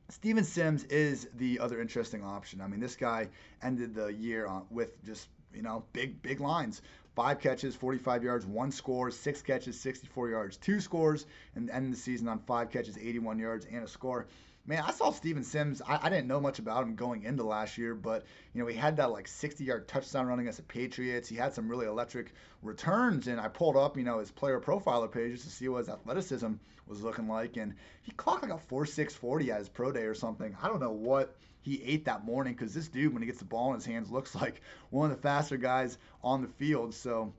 Steven 0.09 0.43
Sims 0.43 0.83
is 0.85 1.29
the 1.37 1.61
other 1.61 1.81
interesting 1.81 2.25
option. 2.25 2.61
I 2.61 2.67
mean, 2.67 2.81
this 2.81 2.97
guy 2.97 3.29
ended 3.62 3.95
the 3.95 4.09
year 4.09 4.47
on, 4.47 4.67
with 4.69 5.00
just 5.05 5.29
you 5.54 5.62
know 5.62 5.85
big 5.92 6.23
big 6.23 6.40
lines. 6.40 6.83
Five 7.16 7.40
catches, 7.40 7.75
45 7.75 8.23
yards, 8.23 8.47
one 8.47 8.71
score, 8.71 9.11
six 9.11 9.42
catches, 9.42 9.78
64 9.80 10.30
yards, 10.30 10.57
two 10.57 10.80
scores, 10.80 11.26
and 11.57 11.69
ended 11.69 11.92
the 11.92 11.97
season 11.97 12.28
on 12.28 12.38
five 12.38 12.71
catches, 12.71 12.97
81 12.97 13.38
yards, 13.38 13.66
and 13.66 13.83
a 13.83 13.88
score 13.88 14.26
man, 14.66 14.85
I 14.87 14.92
saw 14.92 15.11
Steven 15.11 15.42
Sims. 15.42 15.83
I, 15.87 15.99
I, 16.02 16.11
didn't 16.11 16.28
know 16.28 16.40
much 16.40 16.59
about 16.59 16.83
him 16.85 16.95
going 16.95 17.25
into 17.25 17.42
last 17.42 17.78
year, 17.78 17.95
but 17.95 18.25
you 18.54 18.61
know 18.61 18.69
he 18.69 18.76
had 18.76 18.97
that 18.99 19.11
like 19.11 19.26
60-yard 19.26 19.88
touchdown 19.88 20.26
running 20.26 20.45
against 20.45 20.59
the 20.59 20.64
Patriots. 20.64 21.28
He 21.28 21.37
had 21.37 21.54
some 21.54 21.69
really 21.69 21.87
electric 21.87 22.33
returns, 22.62 23.26
and 23.26 23.40
I 23.40 23.49
pulled 23.49 23.76
up 23.76 23.97
you 23.97 24.04
know 24.04 24.19
his 24.19 24.30
player 24.30 24.61
profiler 24.61 25.11
page 25.11 25.33
just 25.33 25.45
to 25.45 25.50
see 25.50 25.69
what 25.69 25.78
his 25.78 25.88
athleticism 25.88 26.52
was 26.87 27.02
looking 27.02 27.28
like, 27.28 27.57
and 27.57 27.75
he 28.02 28.12
clocked 28.12 28.42
like 28.42 28.52
a 28.52 28.73
4.640 28.73 29.49
at 29.49 29.59
his 29.59 29.69
pro 29.69 29.92
day 29.92 30.02
or 30.02 30.14
something. 30.14 30.57
I 30.62 30.69
don't 30.69 30.80
know 30.80 30.92
what 30.92 31.37
he 31.61 31.83
ate 31.83 32.05
that 32.07 32.25
morning 32.25 32.55
because 32.55 32.75
this 32.75 32.88
dude, 32.88 33.12
when 33.12 33.23
he 33.23 33.26
gets 33.26 33.38
the 33.38 33.45
ball 33.45 33.69
in 33.69 33.75
his 33.75 33.87
hands, 33.87 34.11
looks 34.11 34.35
like 34.35 34.62
one 34.90 35.11
of 35.11 35.17
the 35.17 35.23
faster 35.23 35.57
guys 35.57 35.99
on 36.23 36.43
the 36.43 36.49
field. 36.49 36.95
So 36.95 37.33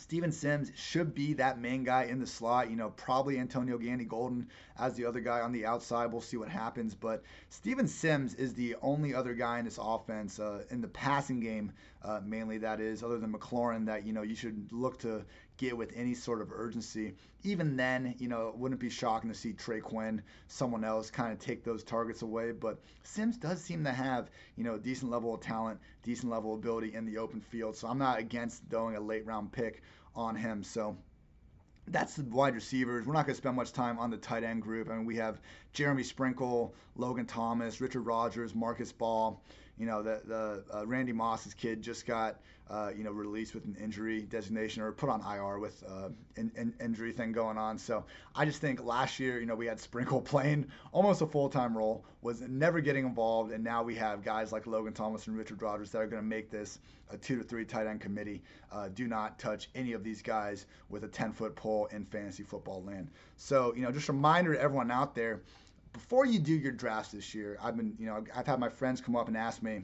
Steven 0.00 0.32
Sims 0.32 0.72
should 0.76 1.14
be 1.14 1.34
that 1.34 1.60
main 1.60 1.84
guy 1.84 2.04
in 2.04 2.20
the 2.20 2.26
slot. 2.26 2.70
You 2.70 2.76
know, 2.76 2.90
probably 2.90 3.38
Antonio 3.38 3.76
Gandy 3.76 4.06
Golden 4.06 4.48
as 4.78 4.94
the 4.94 5.04
other 5.04 5.20
guy 5.20 5.40
on 5.40 5.52
the 5.52 5.66
outside. 5.66 6.06
We'll 6.06 6.22
see 6.22 6.38
what 6.38 6.48
happens. 6.48 6.94
But 6.94 7.22
Steven 7.50 7.86
Sims 7.86 8.34
is 8.34 8.54
the 8.54 8.76
only 8.80 9.14
other 9.14 9.34
guy 9.34 9.58
in 9.58 9.66
this 9.66 9.78
offense 9.80 10.38
uh, 10.38 10.64
in 10.70 10.80
the 10.80 10.88
passing 10.88 11.40
game, 11.40 11.72
uh, 12.02 12.20
mainly 12.24 12.58
that 12.58 12.80
is, 12.80 13.02
other 13.02 13.18
than 13.18 13.32
McLaurin, 13.32 13.86
that 13.86 14.06
you 14.06 14.12
know 14.12 14.22
you 14.22 14.34
should 14.34 14.72
look 14.72 14.98
to 15.00 15.24
get 15.58 15.76
with 15.76 15.92
any 15.94 16.14
sort 16.14 16.40
of 16.40 16.50
urgency. 16.52 17.14
Even 17.42 17.76
then, 17.76 18.14
you 18.18 18.28
know, 18.28 18.48
it 18.48 18.56
wouldn't 18.56 18.80
be 18.80 18.88
shocking 18.88 19.30
to 19.30 19.36
see 19.36 19.52
Trey 19.52 19.80
Quinn, 19.80 20.22
someone 20.48 20.84
else, 20.84 21.10
kind 21.10 21.32
of 21.32 21.38
take 21.38 21.62
those 21.62 21.84
targets 21.84 22.22
away. 22.22 22.52
But 22.52 22.80
Sims 23.02 23.36
does 23.36 23.62
seem 23.62 23.84
to 23.84 23.92
have, 23.92 24.30
you 24.56 24.64
know, 24.64 24.78
decent 24.78 25.10
level 25.10 25.34
of 25.34 25.40
talent, 25.40 25.78
decent 26.02 26.32
level 26.32 26.54
of 26.54 26.60
ability 26.60 26.94
in 26.94 27.04
the 27.04 27.18
open 27.18 27.40
field. 27.40 27.76
So 27.76 27.88
I'm 27.88 27.98
not 27.98 28.18
against 28.18 28.62
throwing 28.70 28.96
a 28.96 29.00
late 29.00 29.26
round 29.26 29.52
pick 29.52 29.82
on 30.14 30.34
him. 30.34 30.62
So 30.62 30.96
that's 31.88 32.14
the 32.14 32.24
wide 32.24 32.54
receivers. 32.54 33.06
We're 33.06 33.14
not 33.14 33.26
going 33.26 33.34
to 33.34 33.40
spend 33.40 33.56
much 33.56 33.72
time 33.72 33.98
on 33.98 34.10
the 34.10 34.16
tight 34.16 34.44
end 34.44 34.62
group. 34.62 34.88
I 34.88 34.96
mean, 34.96 35.06
we 35.06 35.16
have 35.16 35.40
Jeremy 35.72 36.04
Sprinkle, 36.04 36.74
Logan 36.96 37.26
Thomas, 37.26 37.80
Richard 37.80 38.02
Rodgers, 38.02 38.54
Marcus 38.54 38.92
Baugh. 38.92 39.36
You 39.80 39.86
know, 39.86 40.02
the 40.02 40.20
the 40.26 40.64
uh, 40.76 40.86
Randy 40.86 41.12
Moss's 41.12 41.54
kid 41.54 41.80
just 41.80 42.04
got 42.04 42.36
uh, 42.68 42.90
you 42.94 43.02
know 43.02 43.10
released 43.10 43.54
with 43.54 43.64
an 43.64 43.74
injury 43.82 44.20
designation 44.20 44.82
or 44.82 44.92
put 44.92 45.08
on 45.08 45.22
IR 45.22 45.58
with 45.58 45.82
uh, 45.88 46.10
an, 46.36 46.52
an, 46.54 46.74
injury 46.84 47.12
thing 47.12 47.32
going 47.32 47.56
on. 47.56 47.78
So 47.78 48.04
I 48.34 48.44
just 48.44 48.60
think 48.60 48.84
last 48.84 49.18
year, 49.18 49.40
you 49.40 49.46
know, 49.46 49.54
we 49.54 49.64
had 49.64 49.80
Sprinkle 49.80 50.20
playing 50.32 50.66
almost 50.92 51.22
a 51.22 51.26
full 51.26 51.48
time 51.48 51.74
role, 51.74 52.04
was 52.20 52.42
never 52.42 52.82
getting 52.82 53.06
involved, 53.06 53.52
and 53.52 53.64
now 53.64 53.82
we 53.82 53.94
have 53.94 54.22
guys 54.22 54.52
like 54.52 54.66
Logan 54.66 54.92
Thomas 54.92 55.26
and 55.28 55.38
Richard 55.38 55.62
Rodgers 55.62 55.90
that 55.92 55.98
are 55.98 56.06
going 56.06 56.22
to 56.22 56.28
make 56.28 56.50
this 56.50 56.78
a 57.10 57.16
two 57.16 57.38
to 57.38 57.42
three 57.42 57.64
tight 57.64 57.86
end 57.86 58.02
committee. 58.02 58.42
Uh, 58.70 58.88
do 58.88 59.08
not 59.08 59.38
touch 59.38 59.70
any 59.74 59.94
of 59.94 60.04
these 60.04 60.20
guys 60.20 60.66
with 60.90 61.04
a 61.04 61.08
10 61.08 61.32
foot 61.32 61.56
pole 61.56 61.86
in 61.86 62.04
fantasy 62.04 62.42
football 62.42 62.84
land. 62.84 63.08
So 63.38 63.74
you 63.74 63.80
know, 63.80 63.90
just 63.90 64.10
a 64.10 64.12
reminder 64.12 64.52
to 64.52 64.60
everyone 64.60 64.90
out 64.90 65.14
there 65.14 65.40
before 65.92 66.26
you 66.26 66.38
do 66.38 66.54
your 66.54 66.72
drafts 66.72 67.12
this 67.12 67.34
year, 67.34 67.58
I've 67.62 67.76
been, 67.76 67.94
you 67.98 68.06
know, 68.06 68.24
I've 68.34 68.46
had 68.46 68.60
my 68.60 68.68
friends 68.68 69.00
come 69.00 69.16
up 69.16 69.28
and 69.28 69.36
ask 69.36 69.62
me, 69.62 69.82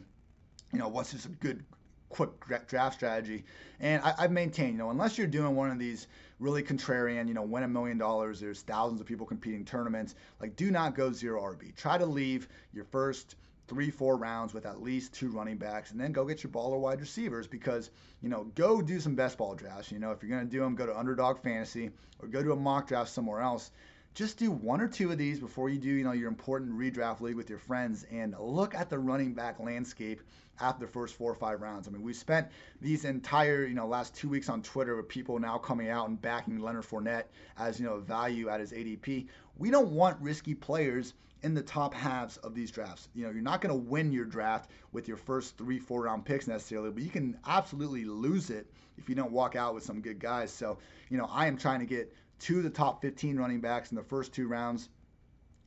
you 0.72 0.78
know, 0.78 0.88
what's 0.88 1.12
just 1.12 1.26
a 1.26 1.30
good 1.30 1.64
quick 2.08 2.30
draft 2.68 2.94
strategy. 2.94 3.44
And 3.80 4.02
I, 4.02 4.22
have 4.22 4.30
maintained, 4.30 4.72
you 4.72 4.78
know, 4.78 4.90
unless 4.90 5.18
you're 5.18 5.26
doing 5.26 5.54
one 5.56 5.70
of 5.70 5.78
these 5.78 6.06
really 6.38 6.62
contrarian, 6.62 7.28
you 7.28 7.34
know, 7.34 7.42
win 7.42 7.64
a 7.64 7.68
million 7.68 7.98
dollars, 7.98 8.40
there's 8.40 8.62
thousands 8.62 9.00
of 9.00 9.06
people 9.06 9.26
competing 9.26 9.64
tournaments, 9.64 10.14
like 10.40 10.54
do 10.56 10.70
not 10.70 10.94
go 10.94 11.12
zero 11.12 11.42
RB. 11.42 11.74
Try 11.74 11.98
to 11.98 12.06
leave 12.06 12.48
your 12.72 12.84
first 12.84 13.36
three, 13.68 13.90
four 13.90 14.16
rounds 14.16 14.54
with 14.54 14.64
at 14.64 14.80
least 14.80 15.12
two 15.12 15.30
running 15.30 15.56
backs, 15.56 15.90
and 15.90 16.00
then 16.00 16.12
go 16.12 16.24
get 16.24 16.44
your 16.44 16.52
baller 16.52 16.78
wide 16.78 17.00
receivers 17.00 17.48
because, 17.48 17.90
you 18.22 18.28
know, 18.28 18.44
go 18.54 18.80
do 18.80 19.00
some 19.00 19.16
best 19.16 19.38
ball 19.38 19.54
drafts. 19.54 19.90
You 19.90 19.98
know, 19.98 20.12
if 20.12 20.22
you're 20.22 20.30
going 20.30 20.44
to 20.44 20.50
do 20.50 20.60
them, 20.60 20.76
go 20.76 20.86
to 20.86 20.96
Underdog 20.96 21.42
Fantasy 21.42 21.90
or 22.20 22.28
go 22.28 22.42
to 22.42 22.52
a 22.52 22.56
mock 22.56 22.86
draft 22.86 23.10
somewhere 23.10 23.40
else 23.40 23.72
just 24.16 24.38
do 24.38 24.50
one 24.50 24.80
or 24.80 24.88
two 24.88 25.12
of 25.12 25.18
these 25.18 25.38
before 25.38 25.68
you 25.68 25.78
do, 25.78 25.90
you 25.90 26.02
know, 26.02 26.12
your 26.12 26.28
important 26.28 26.72
redraft 26.72 27.20
league 27.20 27.36
with 27.36 27.50
your 27.50 27.58
friends 27.58 28.06
and 28.10 28.34
look 28.40 28.74
at 28.74 28.88
the 28.88 28.98
running 28.98 29.34
back 29.34 29.60
landscape 29.60 30.22
after 30.58 30.86
the 30.86 30.90
first 30.90 31.14
four 31.14 31.30
or 31.30 31.34
five 31.34 31.60
rounds. 31.60 31.86
I 31.86 31.90
mean, 31.90 32.00
we 32.00 32.14
spent 32.14 32.48
these 32.80 33.04
entire, 33.04 33.66
you 33.66 33.74
know, 33.74 33.86
last 33.86 34.14
two 34.14 34.30
weeks 34.30 34.48
on 34.48 34.62
Twitter 34.62 34.96
with 34.96 35.06
people 35.06 35.38
now 35.38 35.58
coming 35.58 35.90
out 35.90 36.08
and 36.08 36.18
backing 36.18 36.58
Leonard 36.58 36.84
Fournette 36.84 37.24
as, 37.58 37.78
you 37.78 37.84
know, 37.84 37.98
value 37.98 38.48
at 38.48 38.58
his 38.58 38.72
ADP. 38.72 39.26
We 39.58 39.70
don't 39.70 39.90
want 39.90 40.18
risky 40.22 40.54
players 40.54 41.12
in 41.42 41.52
the 41.52 41.60
top 41.60 41.92
halves 41.92 42.38
of 42.38 42.54
these 42.54 42.70
drafts. 42.70 43.10
You 43.14 43.24
know, 43.24 43.30
you're 43.30 43.42
not 43.42 43.60
going 43.60 43.74
to 43.74 43.90
win 43.90 44.12
your 44.12 44.24
draft 44.24 44.70
with 44.92 45.08
your 45.08 45.18
first 45.18 45.58
three, 45.58 45.78
four 45.78 46.04
round 46.04 46.24
picks 46.24 46.46
necessarily, 46.46 46.90
but 46.90 47.02
you 47.02 47.10
can 47.10 47.36
absolutely 47.46 48.06
lose 48.06 48.48
it 48.48 48.66
if 48.96 49.10
you 49.10 49.14
don't 49.14 49.30
walk 49.30 49.56
out 49.56 49.74
with 49.74 49.84
some 49.84 50.00
good 50.00 50.18
guys. 50.18 50.50
So, 50.50 50.78
you 51.10 51.18
know, 51.18 51.28
I 51.30 51.48
am 51.48 51.58
trying 51.58 51.80
to 51.80 51.86
get 51.86 52.10
of 52.48 52.62
the 52.62 52.70
top 52.70 53.02
15 53.02 53.36
running 53.36 53.60
backs 53.60 53.90
in 53.90 53.96
the 53.96 54.02
first 54.02 54.32
two 54.32 54.48
rounds. 54.48 54.88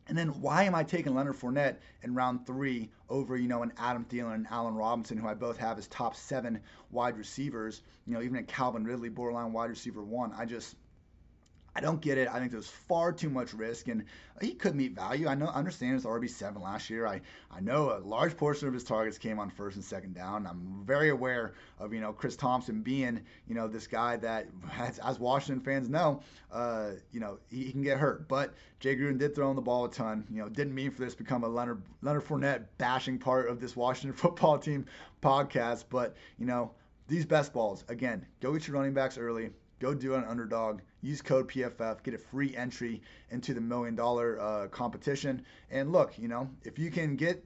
And 0.08 0.18
then 0.18 0.30
why 0.42 0.64
am 0.64 0.74
I 0.74 0.84
taking 0.84 1.14
Leonard 1.14 1.36
Fournette 1.36 1.78
in 2.02 2.16
round 2.16 2.48
three 2.48 2.90
over, 3.10 3.38
you 3.38 3.48
know, 3.48 3.62
an 3.62 3.72
Adam 3.78 4.06
Thielen 4.06 4.34
and 4.34 4.48
Allen 4.50 4.74
Robinson, 4.74 5.18
who 5.18 5.28
I 5.28 5.36
both 5.36 5.58
have 5.58 5.78
as 5.78 5.88
top 5.88 6.16
seven 6.16 6.60
wide 6.90 7.16
receivers, 7.16 7.82
you 8.08 8.14
know, 8.14 8.22
even 8.22 8.38
a 8.38 8.44
Calvin 8.44 8.84
Ridley, 8.84 9.10
borderline 9.10 9.54
wide 9.54 9.70
receiver 9.70 10.02
one. 10.02 10.34
I 10.36 10.46
just 10.46 10.76
I 11.76 11.82
don't 11.82 12.02
get 12.02 12.18
it. 12.18 12.28
I 12.28 12.40
think 12.40 12.52
there's 12.52 12.68
far 12.68 13.12
too 13.12 13.30
much 13.30 13.54
risk, 13.54 13.88
and 13.88 14.04
he 14.42 14.54
could 14.54 14.76
meet 14.76 14.94
value. 14.94 15.28
I 15.28 15.36
know, 15.36 15.48
I 15.48 15.56
understand 15.56 15.94
his 15.94 16.04
RB 16.04 16.30
seven 16.30 16.62
last 16.62 16.90
year. 16.90 17.06
I, 17.06 17.22
I 17.52 17.60
know 17.60 17.96
a 17.96 18.00
large 18.00 18.36
portion 18.36 18.68
of 18.68 18.74
his 18.74 18.84
targets 18.84 19.18
came 19.18 19.40
on 19.40 19.50
first 19.50 19.76
and 19.76 19.86
second 19.86 20.16
down. 20.16 20.48
I'm 20.48 20.82
very 20.84 21.10
aware 21.10 21.54
of 21.80 21.94
you 21.94 22.02
know 22.02 22.12
Chris 22.12 22.36
Thompson 22.36 22.82
being 22.82 23.22
you 23.48 23.56
know 23.56 23.68
this 23.68 23.88
guy 23.88 24.18
that, 24.18 24.48
as, 24.78 25.00
as 25.00 25.20
Washington 25.20 25.64
fans 25.64 25.90
know, 25.90 26.22
uh, 26.52 26.92
you 27.12 27.20
know 27.20 27.38
he, 27.50 27.66
he, 27.66 27.72
can 27.72 27.82
get 27.82 27.98
hurt. 27.98 28.28
But 28.28 28.54
Jay 28.80 28.96
Gruden 28.96 29.18
did 29.18 29.36
throw 29.36 29.50
in 29.50 29.56
the 29.56 29.62
ball 29.62 29.86
a 29.86 29.92
ton. 29.92 30.26
You 30.32 30.42
know, 30.42 30.50
didn't 30.50 30.74
mean 30.74 30.92
for 30.92 31.02
this 31.02 31.14
to 31.14 31.24
become 31.24 31.44
a 31.44 31.50
Leonard 31.50 31.82
Leonard 32.02 32.26
Fournette 32.26 32.66
bashing 32.78 33.20
part 33.20 33.50
of 33.50 33.60
this 33.60 33.76
Washington 33.76 34.14
football 34.18 34.58
team 34.58 34.86
podcast. 35.22 35.86
But 35.90 36.16
you 36.40 36.46
know 36.46 36.72
these 37.08 37.26
best 37.26 37.54
balls 37.54 37.84
again. 37.90 38.26
Go 38.42 38.54
get 38.54 38.68
your 38.68 38.76
running 38.76 38.94
backs 38.94 39.18
early 39.18 39.52
Go 39.79 39.93
do 39.93 40.15
an 40.15 40.25
underdog. 40.25 40.81
Use 41.01 41.21
code 41.21 41.50
PFF. 41.50 42.03
Get 42.03 42.13
a 42.13 42.17
free 42.17 42.55
entry 42.55 43.01
into 43.31 43.53
the 43.53 43.62
million 43.62 43.95
dollar 43.95 44.39
uh, 44.39 44.67
competition. 44.67 45.43
And 45.71 45.91
look, 45.91 46.17
you 46.19 46.27
know, 46.27 46.50
if 46.63 46.77
you 46.77 46.91
can 46.91 47.15
get 47.15 47.43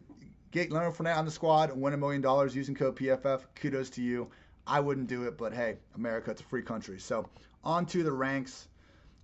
get 0.52 0.72
Leonard 0.72 0.94
Fournette 0.94 1.18
on 1.18 1.26
the 1.26 1.32
squad 1.32 1.70
and 1.70 1.82
win 1.82 1.94
a 1.94 1.98
million 1.98 2.22
dollars 2.22 2.56
using 2.56 2.76
code 2.76 2.96
PFF, 2.96 3.42
kudos 3.56 3.90
to 3.92 4.02
you. 4.02 4.30
I 4.66 4.80
wouldn't 4.80 5.08
do 5.08 5.24
it, 5.24 5.38
but 5.38 5.54
hey, 5.54 5.78
America, 5.96 6.32
it's 6.32 6.42
a 6.42 6.46
free 6.46 6.62
country. 6.62 7.00
So 7.00 7.28
on 7.64 7.86
to 7.88 8.04
the 8.04 8.12
ranks. 8.12 8.68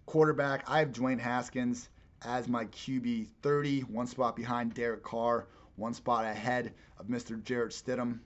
Quarterback, 0.05 0.63
I 0.67 0.79
have 0.79 0.91
Dwayne 0.91 1.19
Haskins 1.19 1.89
as 2.23 2.47
my 2.47 2.65
QB 2.65 3.27
30, 3.41 3.81
one 3.81 4.07
spot 4.07 4.35
behind 4.35 4.73
Derek 4.73 5.03
Carr, 5.03 5.47
one 5.75 5.93
spot 5.93 6.25
ahead 6.25 6.73
of 6.97 7.07
Mr. 7.07 7.41
Jarrett 7.43 7.71
Stidham 7.71 8.19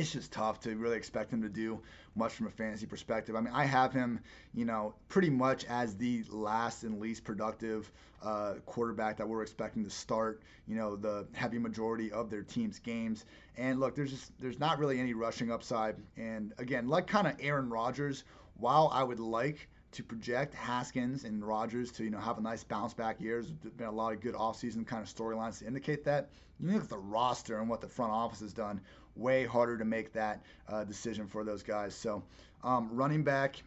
it's 0.00 0.12
just 0.12 0.32
tough 0.32 0.60
to 0.60 0.74
really 0.76 0.96
expect 0.96 1.32
him 1.32 1.42
to 1.42 1.48
do 1.48 1.80
much 2.16 2.32
from 2.32 2.46
a 2.46 2.50
fantasy 2.50 2.86
perspective. 2.86 3.36
I 3.36 3.40
mean, 3.40 3.52
I 3.54 3.64
have 3.64 3.92
him, 3.92 4.20
you 4.54 4.64
know, 4.64 4.94
pretty 5.08 5.30
much 5.30 5.64
as 5.66 5.96
the 5.96 6.24
last 6.30 6.82
and 6.82 7.00
least 7.00 7.24
productive 7.24 7.90
uh, 8.22 8.54
quarterback 8.66 9.16
that 9.16 9.28
we're 9.28 9.42
expecting 9.42 9.84
to 9.84 9.90
start, 9.90 10.42
you 10.66 10.74
know, 10.74 10.96
the 10.96 11.26
heavy 11.32 11.58
majority 11.58 12.10
of 12.12 12.30
their 12.30 12.42
team's 12.42 12.78
games. 12.78 13.24
And 13.56 13.78
look, 13.78 13.94
there's 13.94 14.10
just 14.10 14.32
there's 14.40 14.58
not 14.58 14.78
really 14.78 14.98
any 14.98 15.14
rushing 15.14 15.50
upside. 15.50 15.96
And 16.16 16.52
again, 16.58 16.88
like 16.88 17.06
kind 17.06 17.26
of 17.26 17.34
Aaron 17.40 17.68
Rodgers, 17.68 18.24
while 18.56 18.90
I 18.92 19.02
would 19.02 19.20
like 19.20 19.68
to 19.92 20.04
project 20.04 20.54
Haskins 20.54 21.24
and 21.24 21.44
Rodgers 21.44 21.90
to 21.92 22.04
you 22.04 22.10
know 22.10 22.20
have 22.20 22.38
a 22.38 22.40
nice 22.40 22.62
bounce 22.64 22.94
back 22.94 23.20
year. 23.20 23.42
There's 23.42 23.74
been 23.74 23.88
a 23.88 23.92
lot 23.92 24.12
of 24.12 24.20
good 24.20 24.34
offseason 24.34 24.86
kind 24.86 25.02
of 25.02 25.12
storylines 25.12 25.58
to 25.58 25.66
indicate 25.66 26.04
that. 26.04 26.30
You 26.60 26.72
look 26.72 26.82
at 26.84 26.88
the 26.90 26.98
roster 26.98 27.58
and 27.58 27.68
what 27.68 27.80
the 27.80 27.88
front 27.88 28.12
office 28.12 28.40
has 28.40 28.52
done. 28.52 28.80
Way 29.16 29.44
harder 29.44 29.76
to 29.78 29.84
make 29.84 30.12
that 30.12 30.42
uh, 30.68 30.84
decision 30.84 31.26
for 31.26 31.44
those 31.44 31.62
guys. 31.62 31.94
So 31.94 32.22
um, 32.62 32.88
running 32.92 33.24
back, 33.24 33.62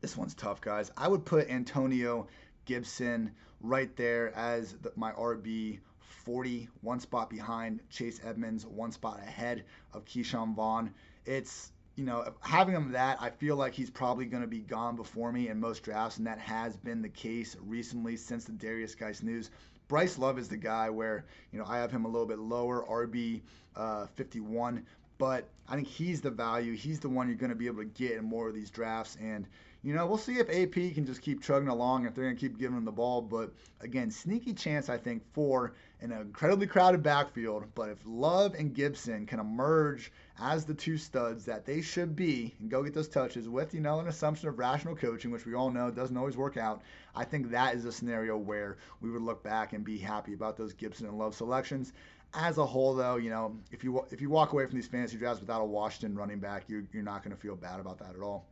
this 0.00 0.16
one's 0.16 0.34
tough, 0.34 0.60
guys. 0.60 0.90
I 0.96 1.08
would 1.08 1.24
put 1.24 1.50
Antonio 1.50 2.26
Gibson 2.64 3.32
right 3.60 3.94
there 3.96 4.34
as 4.36 4.74
the, 4.82 4.92
my 4.96 5.12
RB 5.12 5.80
40, 6.24 6.68
one 6.80 7.00
spot 7.00 7.30
behind 7.30 7.80
Chase 7.90 8.20
Edmonds, 8.24 8.66
one 8.66 8.92
spot 8.92 9.20
ahead 9.20 9.64
of 9.92 10.04
Ke'Shawn 10.04 10.54
Vaughn. 10.54 10.92
it's 11.26 11.72
you 11.96 12.06
know, 12.06 12.32
having 12.40 12.74
him 12.74 12.92
that, 12.92 13.18
I 13.20 13.28
feel 13.28 13.56
like 13.56 13.74
he's 13.74 13.90
probably 13.90 14.24
going 14.24 14.42
to 14.42 14.48
be 14.48 14.60
gone 14.60 14.96
before 14.96 15.32
me 15.32 15.48
in 15.48 15.60
most 15.60 15.82
drafts, 15.82 16.16
and 16.16 16.26
that 16.26 16.38
has 16.38 16.74
been 16.76 17.02
the 17.02 17.10
case 17.10 17.56
recently 17.60 18.16
since 18.16 18.44
the 18.44 18.52
Darius 18.52 18.94
Guice 18.94 19.22
news. 19.22 19.50
Bryce 19.90 20.18
Love 20.18 20.38
is 20.38 20.48
the 20.48 20.56
guy 20.56 20.88
where, 20.88 21.24
you 21.52 21.58
know, 21.58 21.64
I 21.66 21.78
have 21.78 21.90
him 21.90 22.04
a 22.04 22.08
little 22.08 22.26
bit 22.26 22.38
lower, 22.38 22.86
RB 22.88 23.40
uh, 23.74 24.06
51, 24.14 24.86
but 25.18 25.48
I 25.68 25.74
think 25.74 25.88
he's 25.88 26.20
the 26.20 26.30
value. 26.30 26.76
He's 26.76 27.00
the 27.00 27.08
one 27.08 27.26
you're 27.26 27.36
going 27.36 27.50
to 27.50 27.56
be 27.56 27.66
able 27.66 27.82
to 27.82 27.88
get 27.88 28.12
in 28.12 28.24
more 28.24 28.46
of 28.46 28.54
these 28.54 28.70
drafts. 28.70 29.16
And, 29.20 29.48
you 29.82 29.94
know, 29.94 30.06
we'll 30.06 30.18
see 30.18 30.38
if 30.38 30.50
AP 30.50 30.94
can 30.94 31.06
just 31.06 31.22
keep 31.22 31.42
chugging 31.42 31.68
along 31.68 32.04
if 32.04 32.14
they're 32.14 32.24
going 32.24 32.36
to 32.36 32.40
keep 32.40 32.58
giving 32.58 32.76
him 32.76 32.84
the 32.84 32.92
ball. 32.92 33.22
But 33.22 33.50
again, 33.80 34.10
sneaky 34.10 34.52
chance, 34.52 34.90
I 34.90 34.98
think, 34.98 35.22
for 35.32 35.72
an 36.02 36.12
incredibly 36.12 36.66
crowded 36.66 37.02
backfield. 37.02 37.64
But 37.74 37.88
if 37.88 37.96
Love 38.04 38.54
and 38.54 38.74
Gibson 38.74 39.24
can 39.24 39.40
emerge 39.40 40.12
as 40.38 40.66
the 40.66 40.74
two 40.74 40.98
studs 40.98 41.46
that 41.46 41.64
they 41.64 41.80
should 41.80 42.14
be 42.14 42.54
and 42.60 42.70
go 42.70 42.82
get 42.82 42.92
those 42.92 43.08
touches 43.08 43.48
with, 43.48 43.72
you 43.72 43.80
know, 43.80 44.00
an 44.00 44.08
assumption 44.08 44.48
of 44.48 44.58
rational 44.58 44.94
coaching, 44.94 45.30
which 45.30 45.46
we 45.46 45.54
all 45.54 45.70
know 45.70 45.90
doesn't 45.90 46.16
always 46.16 46.36
work 46.36 46.58
out, 46.58 46.82
I 47.14 47.24
think 47.24 47.50
that 47.50 47.74
is 47.74 47.86
a 47.86 47.92
scenario 47.92 48.36
where 48.36 48.76
we 49.00 49.10
would 49.10 49.22
look 49.22 49.42
back 49.42 49.72
and 49.72 49.82
be 49.82 49.96
happy 49.96 50.34
about 50.34 50.58
those 50.58 50.74
Gibson 50.74 51.06
and 51.06 51.18
Love 51.18 51.34
selections. 51.34 51.94
As 52.34 52.58
a 52.58 52.66
whole, 52.66 52.94
though, 52.94 53.16
you 53.16 53.30
know, 53.30 53.56
if 53.72 53.82
you 53.82 54.04
if 54.10 54.20
you 54.20 54.30
walk 54.30 54.52
away 54.52 54.64
from 54.66 54.76
these 54.76 54.86
fantasy 54.86 55.16
drafts 55.16 55.40
without 55.40 55.62
a 55.62 55.64
Washington 55.64 56.16
running 56.16 56.38
back, 56.38 56.64
you're, 56.68 56.84
you're 56.92 57.02
not 57.02 57.24
going 57.24 57.34
to 57.34 57.40
feel 57.40 57.56
bad 57.56 57.80
about 57.80 57.98
that 57.98 58.14
at 58.14 58.20
all. 58.20 58.46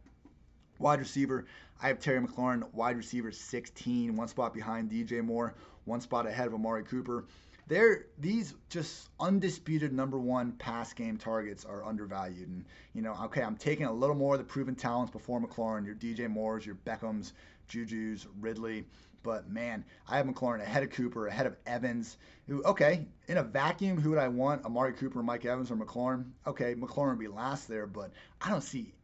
Wide 0.78 1.00
receiver, 1.00 1.46
I 1.82 1.88
have 1.88 2.00
Terry 2.00 2.20
McLaurin, 2.20 2.72
wide 2.72 2.96
receiver 2.96 3.32
16, 3.32 4.16
one 4.16 4.28
spot 4.28 4.54
behind 4.54 4.90
DJ 4.90 5.22
Moore, 5.22 5.54
one 5.84 6.00
spot 6.00 6.26
ahead 6.26 6.46
of 6.46 6.54
Amari 6.54 6.84
Cooper 6.84 7.24
they're 7.68 8.06
these 8.18 8.54
just 8.70 9.10
undisputed 9.20 9.92
number 9.92 10.18
one 10.18 10.52
pass 10.52 10.92
game 10.94 11.18
targets 11.18 11.64
are 11.66 11.84
undervalued. 11.84 12.48
And 12.48 12.64
you 12.94 13.02
know, 13.02 13.14
okay, 13.24 13.42
I'm 13.42 13.56
taking 13.56 13.86
a 13.86 13.92
little 13.92 14.16
more 14.16 14.34
of 14.34 14.40
the 14.40 14.44
proven 14.44 14.74
talents 14.74 15.12
before 15.12 15.40
McLaurin, 15.40 15.84
your 15.84 15.94
DJ 15.94 16.28
Moores, 16.28 16.64
your 16.64 16.76
Beckhams, 16.86 17.32
Juju's, 17.68 18.26
Ridley. 18.40 18.84
But 19.22 19.50
man, 19.50 19.84
I 20.08 20.16
have 20.16 20.26
McLaurin 20.26 20.62
ahead 20.62 20.82
of 20.82 20.90
Cooper, 20.90 21.26
ahead 21.26 21.46
of 21.46 21.56
Evans. 21.66 22.16
Who, 22.46 22.62
okay, 22.62 23.06
in 23.26 23.36
a 23.36 23.42
vacuum, 23.42 24.00
who 24.00 24.10
would 24.10 24.18
I 24.18 24.28
want? 24.28 24.64
Amari 24.64 24.94
Cooper, 24.94 25.22
Mike 25.22 25.44
Evans, 25.44 25.70
or 25.70 25.76
McLaurin? 25.76 26.30
Okay, 26.46 26.74
McLaurin 26.74 27.10
would 27.10 27.18
be 27.18 27.28
last 27.28 27.68
there, 27.68 27.86
but 27.86 28.12
I 28.40 28.48
don't 28.48 28.62
see 28.62 28.94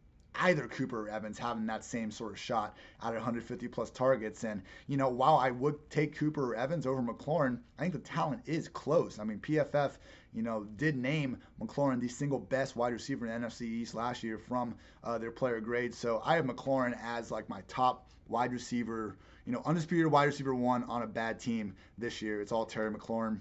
either 0.41 0.67
Cooper 0.67 1.07
or 1.07 1.09
Evans 1.09 1.39
having 1.39 1.67
that 1.67 1.85
same 1.85 2.11
sort 2.11 2.33
of 2.33 2.39
shot 2.39 2.77
at 3.03 3.13
150 3.13 3.69
plus 3.69 3.91
targets. 3.91 4.45
And, 4.45 4.63
you 4.87 4.97
know, 4.97 5.09
while 5.09 5.37
I 5.37 5.51
would 5.51 5.91
take 5.91 6.17
Cooper 6.17 6.53
or 6.53 6.55
Evans 6.55 6.87
over 6.87 7.03
McLaurin, 7.03 7.59
I 7.79 7.83
think 7.83 7.95
the 7.95 8.01
talent 8.01 8.43
is 8.47 8.69
close. 8.69 9.19
I 9.19 9.25
mean, 9.25 9.39
PFF, 9.39 9.93
you 10.33 10.43
know, 10.43 10.65
did 10.77 10.97
name 10.97 11.39
McLaurin 11.61 12.01
the 12.01 12.09
single 12.09 12.39
best 12.39 12.77
wide 12.77 12.93
receiver 12.93 13.27
in 13.27 13.43
NFC 13.43 13.63
East 13.63 13.95
last 13.95 14.23
year 14.23 14.39
from 14.39 14.75
uh, 15.03 15.19
their 15.19 15.31
player 15.31 15.61
grade. 15.61 15.95
So 15.95 16.21
I 16.25 16.37
have 16.37 16.45
McLaurin 16.45 16.99
as 17.03 17.31
like 17.31 17.49
my 17.49 17.63
top 17.69 18.09
wide 18.29 18.53
receiver, 18.53 19.17
you 19.47 19.53
know, 19.53 19.63
undisputed 19.65 20.11
wide 20.11 20.25
receiver 20.25 20.55
one 20.55 20.85
on 20.85 21.03
a 21.03 21.07
bad 21.07 21.39
team 21.39 21.75
this 21.99 22.23
year. 22.23 22.41
It's 22.41 22.53
all 22.53 22.67
Terry 22.67 22.91
McLaurin. 22.93 23.41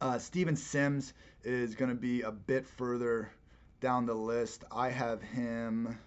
Uh, 0.00 0.18
Steven 0.18 0.56
Sims 0.56 1.12
is 1.44 1.74
going 1.74 1.90
to 1.90 1.94
be 1.96 2.22
a 2.22 2.32
bit 2.32 2.66
further 2.66 3.30
down 3.80 4.06
the 4.06 4.14
list, 4.14 4.64
I 4.70 4.90
have 4.90 5.22
him 5.22 5.98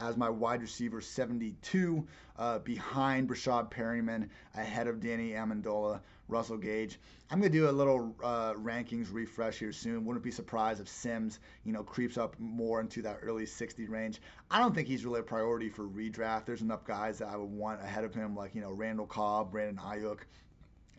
as 0.00 0.16
my 0.16 0.28
wide 0.28 0.62
receiver 0.62 1.00
72, 1.00 2.06
uh, 2.38 2.58
behind 2.60 3.28
Breshad 3.28 3.70
Perriman, 3.70 4.28
ahead 4.54 4.86
of 4.88 5.00
Danny 5.00 5.32
Amendola, 5.32 6.00
Russell 6.28 6.56
Gage. 6.56 6.98
I'm 7.30 7.40
going 7.40 7.52
to 7.52 7.58
do 7.58 7.68
a 7.68 7.70
little 7.70 8.14
uh, 8.22 8.54
rankings 8.54 9.12
refresh 9.12 9.58
here 9.58 9.72
soon. 9.72 10.04
Wouldn't 10.04 10.24
be 10.24 10.30
surprised 10.30 10.80
if 10.80 10.88
Sims, 10.88 11.40
you 11.64 11.72
know, 11.72 11.82
creeps 11.82 12.16
up 12.16 12.34
more 12.38 12.80
into 12.80 13.02
that 13.02 13.18
early 13.22 13.46
60 13.46 13.86
range. 13.86 14.20
I 14.50 14.58
don't 14.58 14.74
think 14.74 14.88
he's 14.88 15.04
really 15.04 15.20
a 15.20 15.24
priority 15.24 15.68
for 15.68 15.84
redraft. 15.84 16.46
There's 16.46 16.62
enough 16.62 16.84
guys 16.84 17.18
that 17.18 17.28
I 17.28 17.36
would 17.36 17.50
want 17.50 17.82
ahead 17.82 18.04
of 18.04 18.14
him, 18.14 18.34
like, 18.34 18.54
you 18.54 18.62
know, 18.62 18.72
Randall 18.72 19.06
Cobb, 19.06 19.52
Brandon 19.52 19.76
Aiyuk, 19.84 20.20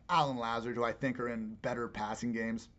Allen 0.09 0.37
Lazard, 0.37 0.75
who 0.75 0.83
I 0.83 0.91
think 0.91 1.19
are 1.19 1.29
in 1.29 1.55
better 1.61 1.87
passing 1.87 2.31
games 2.31 2.69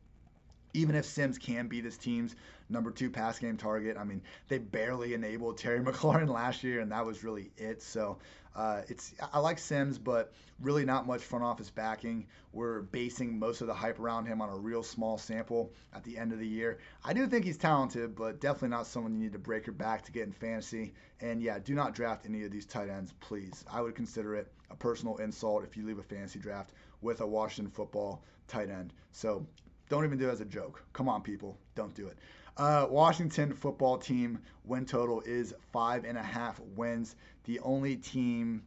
even 0.74 0.94
if 0.94 1.04
Sims 1.04 1.38
can 1.38 1.68
be 1.68 1.80
this 1.80 1.96
team's 1.96 2.34
number 2.68 2.90
two 2.90 3.10
pass 3.10 3.38
game 3.38 3.56
target, 3.56 3.96
I 3.96 4.04
mean, 4.04 4.22
they 4.48 4.58
barely 4.58 5.14
enabled 5.14 5.58
Terry 5.58 5.80
McLaurin 5.84 6.28
last 6.28 6.64
year, 6.64 6.80
and 6.80 6.92
that 6.92 7.04
was 7.04 7.22
really 7.22 7.50
it. 7.56 7.82
So 7.82 8.18
uh, 8.54 8.82
it's 8.88 9.14
I 9.32 9.38
like 9.38 9.58
Sims, 9.58 9.98
but 9.98 10.32
really 10.60 10.84
not 10.84 11.06
much 11.06 11.22
front 11.22 11.44
office 11.44 11.70
backing. 11.70 12.26
We're 12.52 12.82
basing 12.82 13.38
most 13.38 13.60
of 13.60 13.66
the 13.66 13.74
hype 13.74 13.98
around 13.98 14.26
him 14.26 14.40
on 14.40 14.48
a 14.48 14.56
real 14.56 14.82
small 14.82 15.18
sample 15.18 15.72
at 15.94 16.04
the 16.04 16.16
end 16.16 16.32
of 16.32 16.38
the 16.38 16.46
year. 16.46 16.78
I 17.04 17.12
do 17.12 17.26
think 17.26 17.44
he's 17.44 17.56
talented, 17.56 18.14
but 18.14 18.40
definitely 18.40 18.68
not 18.68 18.86
someone 18.86 19.14
you 19.14 19.20
need 19.20 19.32
to 19.32 19.38
break 19.38 19.66
your 19.66 19.74
back 19.74 20.04
to 20.04 20.12
get 20.12 20.26
in 20.26 20.32
fantasy. 20.32 20.92
And 21.20 21.42
yeah, 21.42 21.58
do 21.58 21.74
not 21.74 21.94
draft 21.94 22.26
any 22.26 22.44
of 22.44 22.50
these 22.50 22.66
tight 22.66 22.88
ends, 22.88 23.12
please. 23.20 23.64
I 23.70 23.80
would 23.80 23.94
consider 23.94 24.36
it 24.36 24.52
a 24.70 24.76
personal 24.76 25.16
insult 25.16 25.64
if 25.64 25.76
you 25.76 25.86
leave 25.86 25.98
a 25.98 26.02
fantasy 26.02 26.38
draft 26.38 26.72
with 27.00 27.20
a 27.20 27.26
Washington 27.26 27.70
football 27.70 28.22
tight 28.48 28.70
end. 28.70 28.92
So 29.12 29.46
don't 29.92 30.06
even 30.06 30.16
do 30.16 30.30
it 30.30 30.32
as 30.32 30.40
a 30.40 30.46
joke. 30.46 30.82
Come 30.94 31.06
on, 31.06 31.20
people. 31.20 31.58
Don't 31.74 31.94
do 31.94 32.06
it. 32.06 32.16
Uh, 32.56 32.86
Washington 32.88 33.52
football 33.52 33.98
team 33.98 34.38
win 34.64 34.86
total 34.86 35.20
is 35.26 35.52
five 35.70 36.06
and 36.06 36.16
a 36.16 36.22
half 36.22 36.58
wins. 36.76 37.16
The 37.44 37.60
only 37.60 37.96
team 37.96 38.62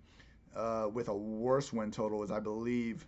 uh, 0.56 0.88
with 0.94 1.08
a 1.08 1.16
worse 1.16 1.74
win 1.74 1.90
total 1.90 2.22
is, 2.22 2.30
I 2.30 2.40
believe, 2.40 3.08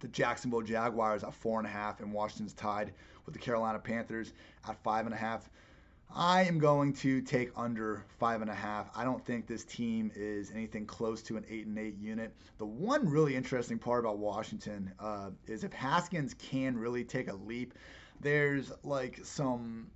the 0.00 0.08
Jacksonville 0.08 0.62
Jaguars 0.62 1.22
at 1.22 1.34
four 1.34 1.58
and 1.58 1.66
a 1.66 1.70
half, 1.70 2.00
and 2.00 2.14
Washington's 2.14 2.54
tied 2.54 2.94
with 3.26 3.34
the 3.34 3.38
Carolina 3.38 3.78
Panthers 3.78 4.32
at 4.66 4.82
five 4.82 5.04
and 5.04 5.14
a 5.14 5.18
half. 5.18 5.50
I 6.14 6.42
am 6.42 6.58
going 6.58 6.92
to 6.94 7.22
take 7.22 7.50
under 7.56 8.04
five 8.18 8.42
and 8.42 8.50
a 8.50 8.54
half. 8.54 8.90
I 8.94 9.02
don't 9.02 9.24
think 9.24 9.46
this 9.46 9.64
team 9.64 10.12
is 10.14 10.50
anything 10.50 10.84
close 10.84 11.22
to 11.22 11.38
an 11.38 11.44
eight 11.48 11.66
and 11.66 11.78
eight 11.78 11.96
unit. 11.98 12.34
The 12.58 12.66
one 12.66 13.08
really 13.08 13.34
interesting 13.34 13.78
part 13.78 14.00
about 14.00 14.18
Washington 14.18 14.92
uh, 15.00 15.30
is 15.46 15.64
if 15.64 15.72
Haskins 15.72 16.34
can 16.34 16.76
really 16.76 17.02
take 17.02 17.28
a 17.28 17.34
leap, 17.34 17.74
there's 18.20 18.72
like 18.82 19.20
some. 19.22 19.90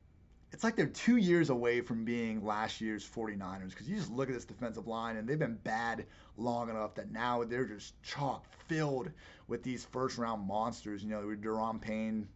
It's 0.53 0.65
like 0.65 0.75
they're 0.75 0.87
two 0.87 1.17
years 1.17 1.51
away 1.51 1.83
from 1.83 2.05
being 2.05 2.43
last 2.43 2.81
year's 2.81 3.07
49ers 3.07 3.71
because 3.71 3.89
you 3.89 3.97
just 3.97 4.11
look 4.11 4.29
at 4.29 4.35
this 4.35 4.45
defensive 4.47 4.87
line 4.87 5.17
and 5.17 5.29
they've 5.29 5.39
been 5.39 5.59
bad 5.65 6.07
long 6.39 6.71
enough 6.71 6.95
that 6.95 7.11
now 7.11 7.45
they're 7.45 7.67
just 7.67 8.01
chock 8.03 8.47
filled 8.69 9.11
with 9.49 9.63
these 9.63 9.85
first 9.85 10.17
round 10.17 10.47
monsters. 10.47 11.03
You 11.03 11.11
know, 11.11 11.23
Da'Ron 11.25 11.79
Payne, 11.79 12.27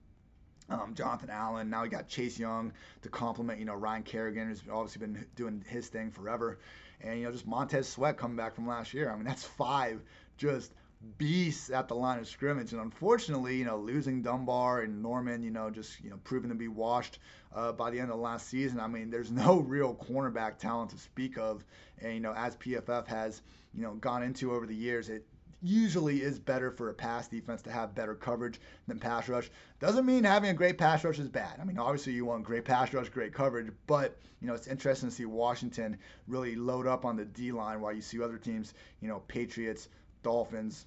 um, 0.70 0.94
Jonathan 0.94 1.30
Allen. 1.30 1.68
Now 1.68 1.83
we 1.83 1.88
got 1.88 2.09
Chase 2.09 2.38
Young 2.38 2.72
to 3.02 3.09
complement, 3.09 3.59
you 3.59 3.64
know, 3.64 3.74
Ryan 3.74 4.02
Kerrigan, 4.02 4.48
who's 4.48 4.62
obviously 4.70 5.06
been 5.06 5.26
doing 5.37 5.64
his 5.68 5.88
thing 5.88 6.11
forever. 6.11 6.59
And, 7.00 7.18
you 7.18 7.24
know, 7.24 7.33
just 7.33 7.46
Montez 7.46 7.88
Sweat 7.88 8.16
coming 8.16 8.37
back 8.37 8.54
from 8.54 8.66
last 8.66 8.94
year. 8.94 9.11
I 9.11 9.16
mean, 9.16 9.24
that's 9.24 9.44
five 9.44 10.00
just 10.37 10.72
beasts 11.16 11.70
at 11.70 11.88
the 11.88 11.94
line 11.94 12.18
of 12.18 12.28
scrimmage. 12.28 12.72
And 12.72 12.80
unfortunately, 12.80 13.56
you 13.56 13.64
know, 13.64 13.78
losing 13.78 14.22
Dunbar 14.22 14.83
and 14.83 15.02
Norman, 15.02 15.42
you 15.42 15.50
know, 15.50 15.70
just, 15.70 16.00
you 16.02 16.11
know, 16.11 16.18
proven 16.24 16.50
to 16.50 16.54
be 16.54 16.68
washed 16.68 17.18
uh, 17.54 17.72
by 17.72 17.90
the 17.90 17.98
end 17.98 18.11
of 18.11 18.16
the 18.16 18.22
last 18.22 18.48
season. 18.48 18.80
I 18.80 18.87
mean, 18.87 19.11
there's 19.11 19.30
no 19.33 19.61
real 19.61 19.94
cornerback 19.94 20.59
talent 20.59 20.90
to 20.90 20.98
speak 20.98 21.38
of. 21.38 21.64
And, 22.00 22.14
you 22.14 22.20
know, 22.20 22.35
as 22.35 22.56
PFF 22.56 23.06
has, 23.06 23.42
you 23.74 23.83
know, 23.83 23.94
gone 23.94 24.22
into 24.22 24.52
over 24.52 24.66
the 24.66 24.74
years, 24.74 25.09
it 25.09 25.24
usually 25.62 26.23
is 26.23 26.38
better 26.38 26.70
for 26.70 26.88
a 26.88 26.94
pass 26.94 27.29
defense 27.29 27.62
to 27.62 27.70
have 27.70 27.94
better 27.94 28.14
coverage 28.14 28.61
than 28.87 28.99
pass 28.99 29.29
rush. 29.29 29.51
Doesn't 29.79 30.07
mean 30.07 30.25
having 30.25 30.51
a 30.51 30.55
great 30.55 30.79
pass 30.79 31.05
rush 31.05 31.18
is 31.18 31.29
bad. 31.29 31.59
I 31.61 31.64
mean, 31.64 31.79
obviously 31.79 32.12
you 32.14 32.25
want 32.25 32.44
great 32.44 32.64
pass 32.64 32.92
rush, 32.92 33.09
great 33.09 33.35
coverage, 33.35 33.70
but 33.87 34.16
you 34.40 34.49
know 34.49 34.55
it's 34.55 34.66
interesting 34.66 35.11
to 35.11 35.14
see 35.14 35.27
Washington 35.27 35.99
really 36.27 36.57
load 36.57 36.87
up 36.87 37.05
on 37.05 37.16
the 37.16 37.25
D 37.25 37.53
line 37.53 37.81
while 37.81 37.92
you 37.92 38.01
see 38.01 38.23
other 38.23 38.38
teams, 38.38 38.75
you 39.01 39.09
know, 39.09 39.23
Patriots, 39.29 39.88
Dolphins, 40.23 40.87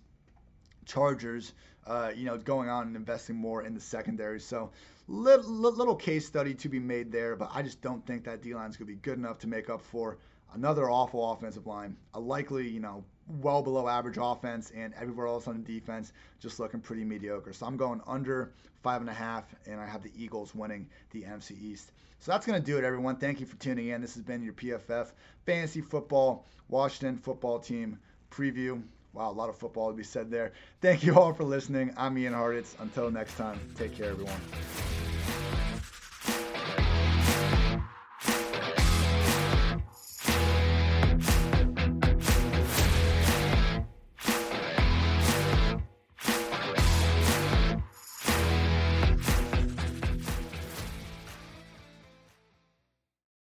Chargers, 0.85 1.53
uh, 1.85 2.11
you 2.15 2.25
know, 2.25 2.37
going 2.37 2.69
on 2.69 2.87
and 2.87 2.95
investing 2.95 3.35
more 3.35 3.63
in 3.63 3.73
the 3.73 3.79
secondary. 3.79 4.39
So 4.39 4.71
little, 5.07 5.51
little 5.51 5.95
case 5.95 6.25
study 6.25 6.53
to 6.55 6.69
be 6.69 6.79
made 6.79 7.11
there, 7.11 7.35
but 7.35 7.51
I 7.53 7.61
just 7.61 7.81
don't 7.81 8.05
think 8.05 8.23
that 8.25 8.41
D 8.41 8.53
line 8.55 8.69
is 8.69 8.77
going 8.77 8.87
to 8.87 8.93
be 8.93 8.99
good 9.01 9.17
enough 9.17 9.37
to 9.39 9.47
make 9.47 9.69
up 9.69 9.81
for 9.81 10.17
another 10.53 10.89
awful 10.89 11.31
offensive 11.31 11.67
line, 11.67 11.97
a 12.13 12.19
likely, 12.19 12.67
you 12.69 12.79
know, 12.79 13.03
well 13.27 13.61
below 13.61 13.87
average 13.87 14.17
offense, 14.19 14.71
and 14.75 14.93
everywhere 14.99 15.27
else 15.27 15.47
on 15.47 15.63
defense 15.63 16.13
just 16.39 16.59
looking 16.59 16.79
pretty 16.79 17.03
mediocre. 17.03 17.53
So 17.53 17.65
I'm 17.65 17.77
going 17.77 18.01
under 18.05 18.51
five 18.81 19.01
and 19.01 19.09
a 19.09 19.13
half, 19.13 19.45
and 19.65 19.79
I 19.79 19.85
have 19.85 20.03
the 20.03 20.11
Eagles 20.17 20.53
winning 20.53 20.87
the 21.11 21.23
NFC 21.23 21.61
East. 21.61 21.91
So 22.19 22.31
that's 22.31 22.45
going 22.45 22.59
to 22.59 22.65
do 22.65 22.77
it, 22.77 22.83
everyone. 22.83 23.17
Thank 23.17 23.39
you 23.39 23.45
for 23.45 23.57
tuning 23.57 23.89
in. 23.89 24.01
This 24.01 24.13
has 24.15 24.23
been 24.23 24.43
your 24.43 24.53
PFF 24.53 25.11
Fantasy 25.45 25.81
Football 25.81 26.45
Washington 26.69 27.17
Football 27.17 27.59
Team 27.59 27.99
preview. 28.31 28.81
Wow, 29.13 29.29
a 29.29 29.33
lot 29.33 29.49
of 29.49 29.57
football 29.57 29.91
to 29.91 29.95
be 29.95 30.03
said 30.03 30.31
there. 30.31 30.53
Thank 30.81 31.03
you 31.03 31.19
all 31.19 31.33
for 31.33 31.43
listening. 31.43 31.93
I'm 31.97 32.17
Ian 32.17 32.33
Hartitz. 32.33 32.79
Until 32.79 33.11
next 33.11 33.35
time, 33.35 33.59
take 33.75 33.95
care, 33.95 34.09
everyone. 34.09 35.02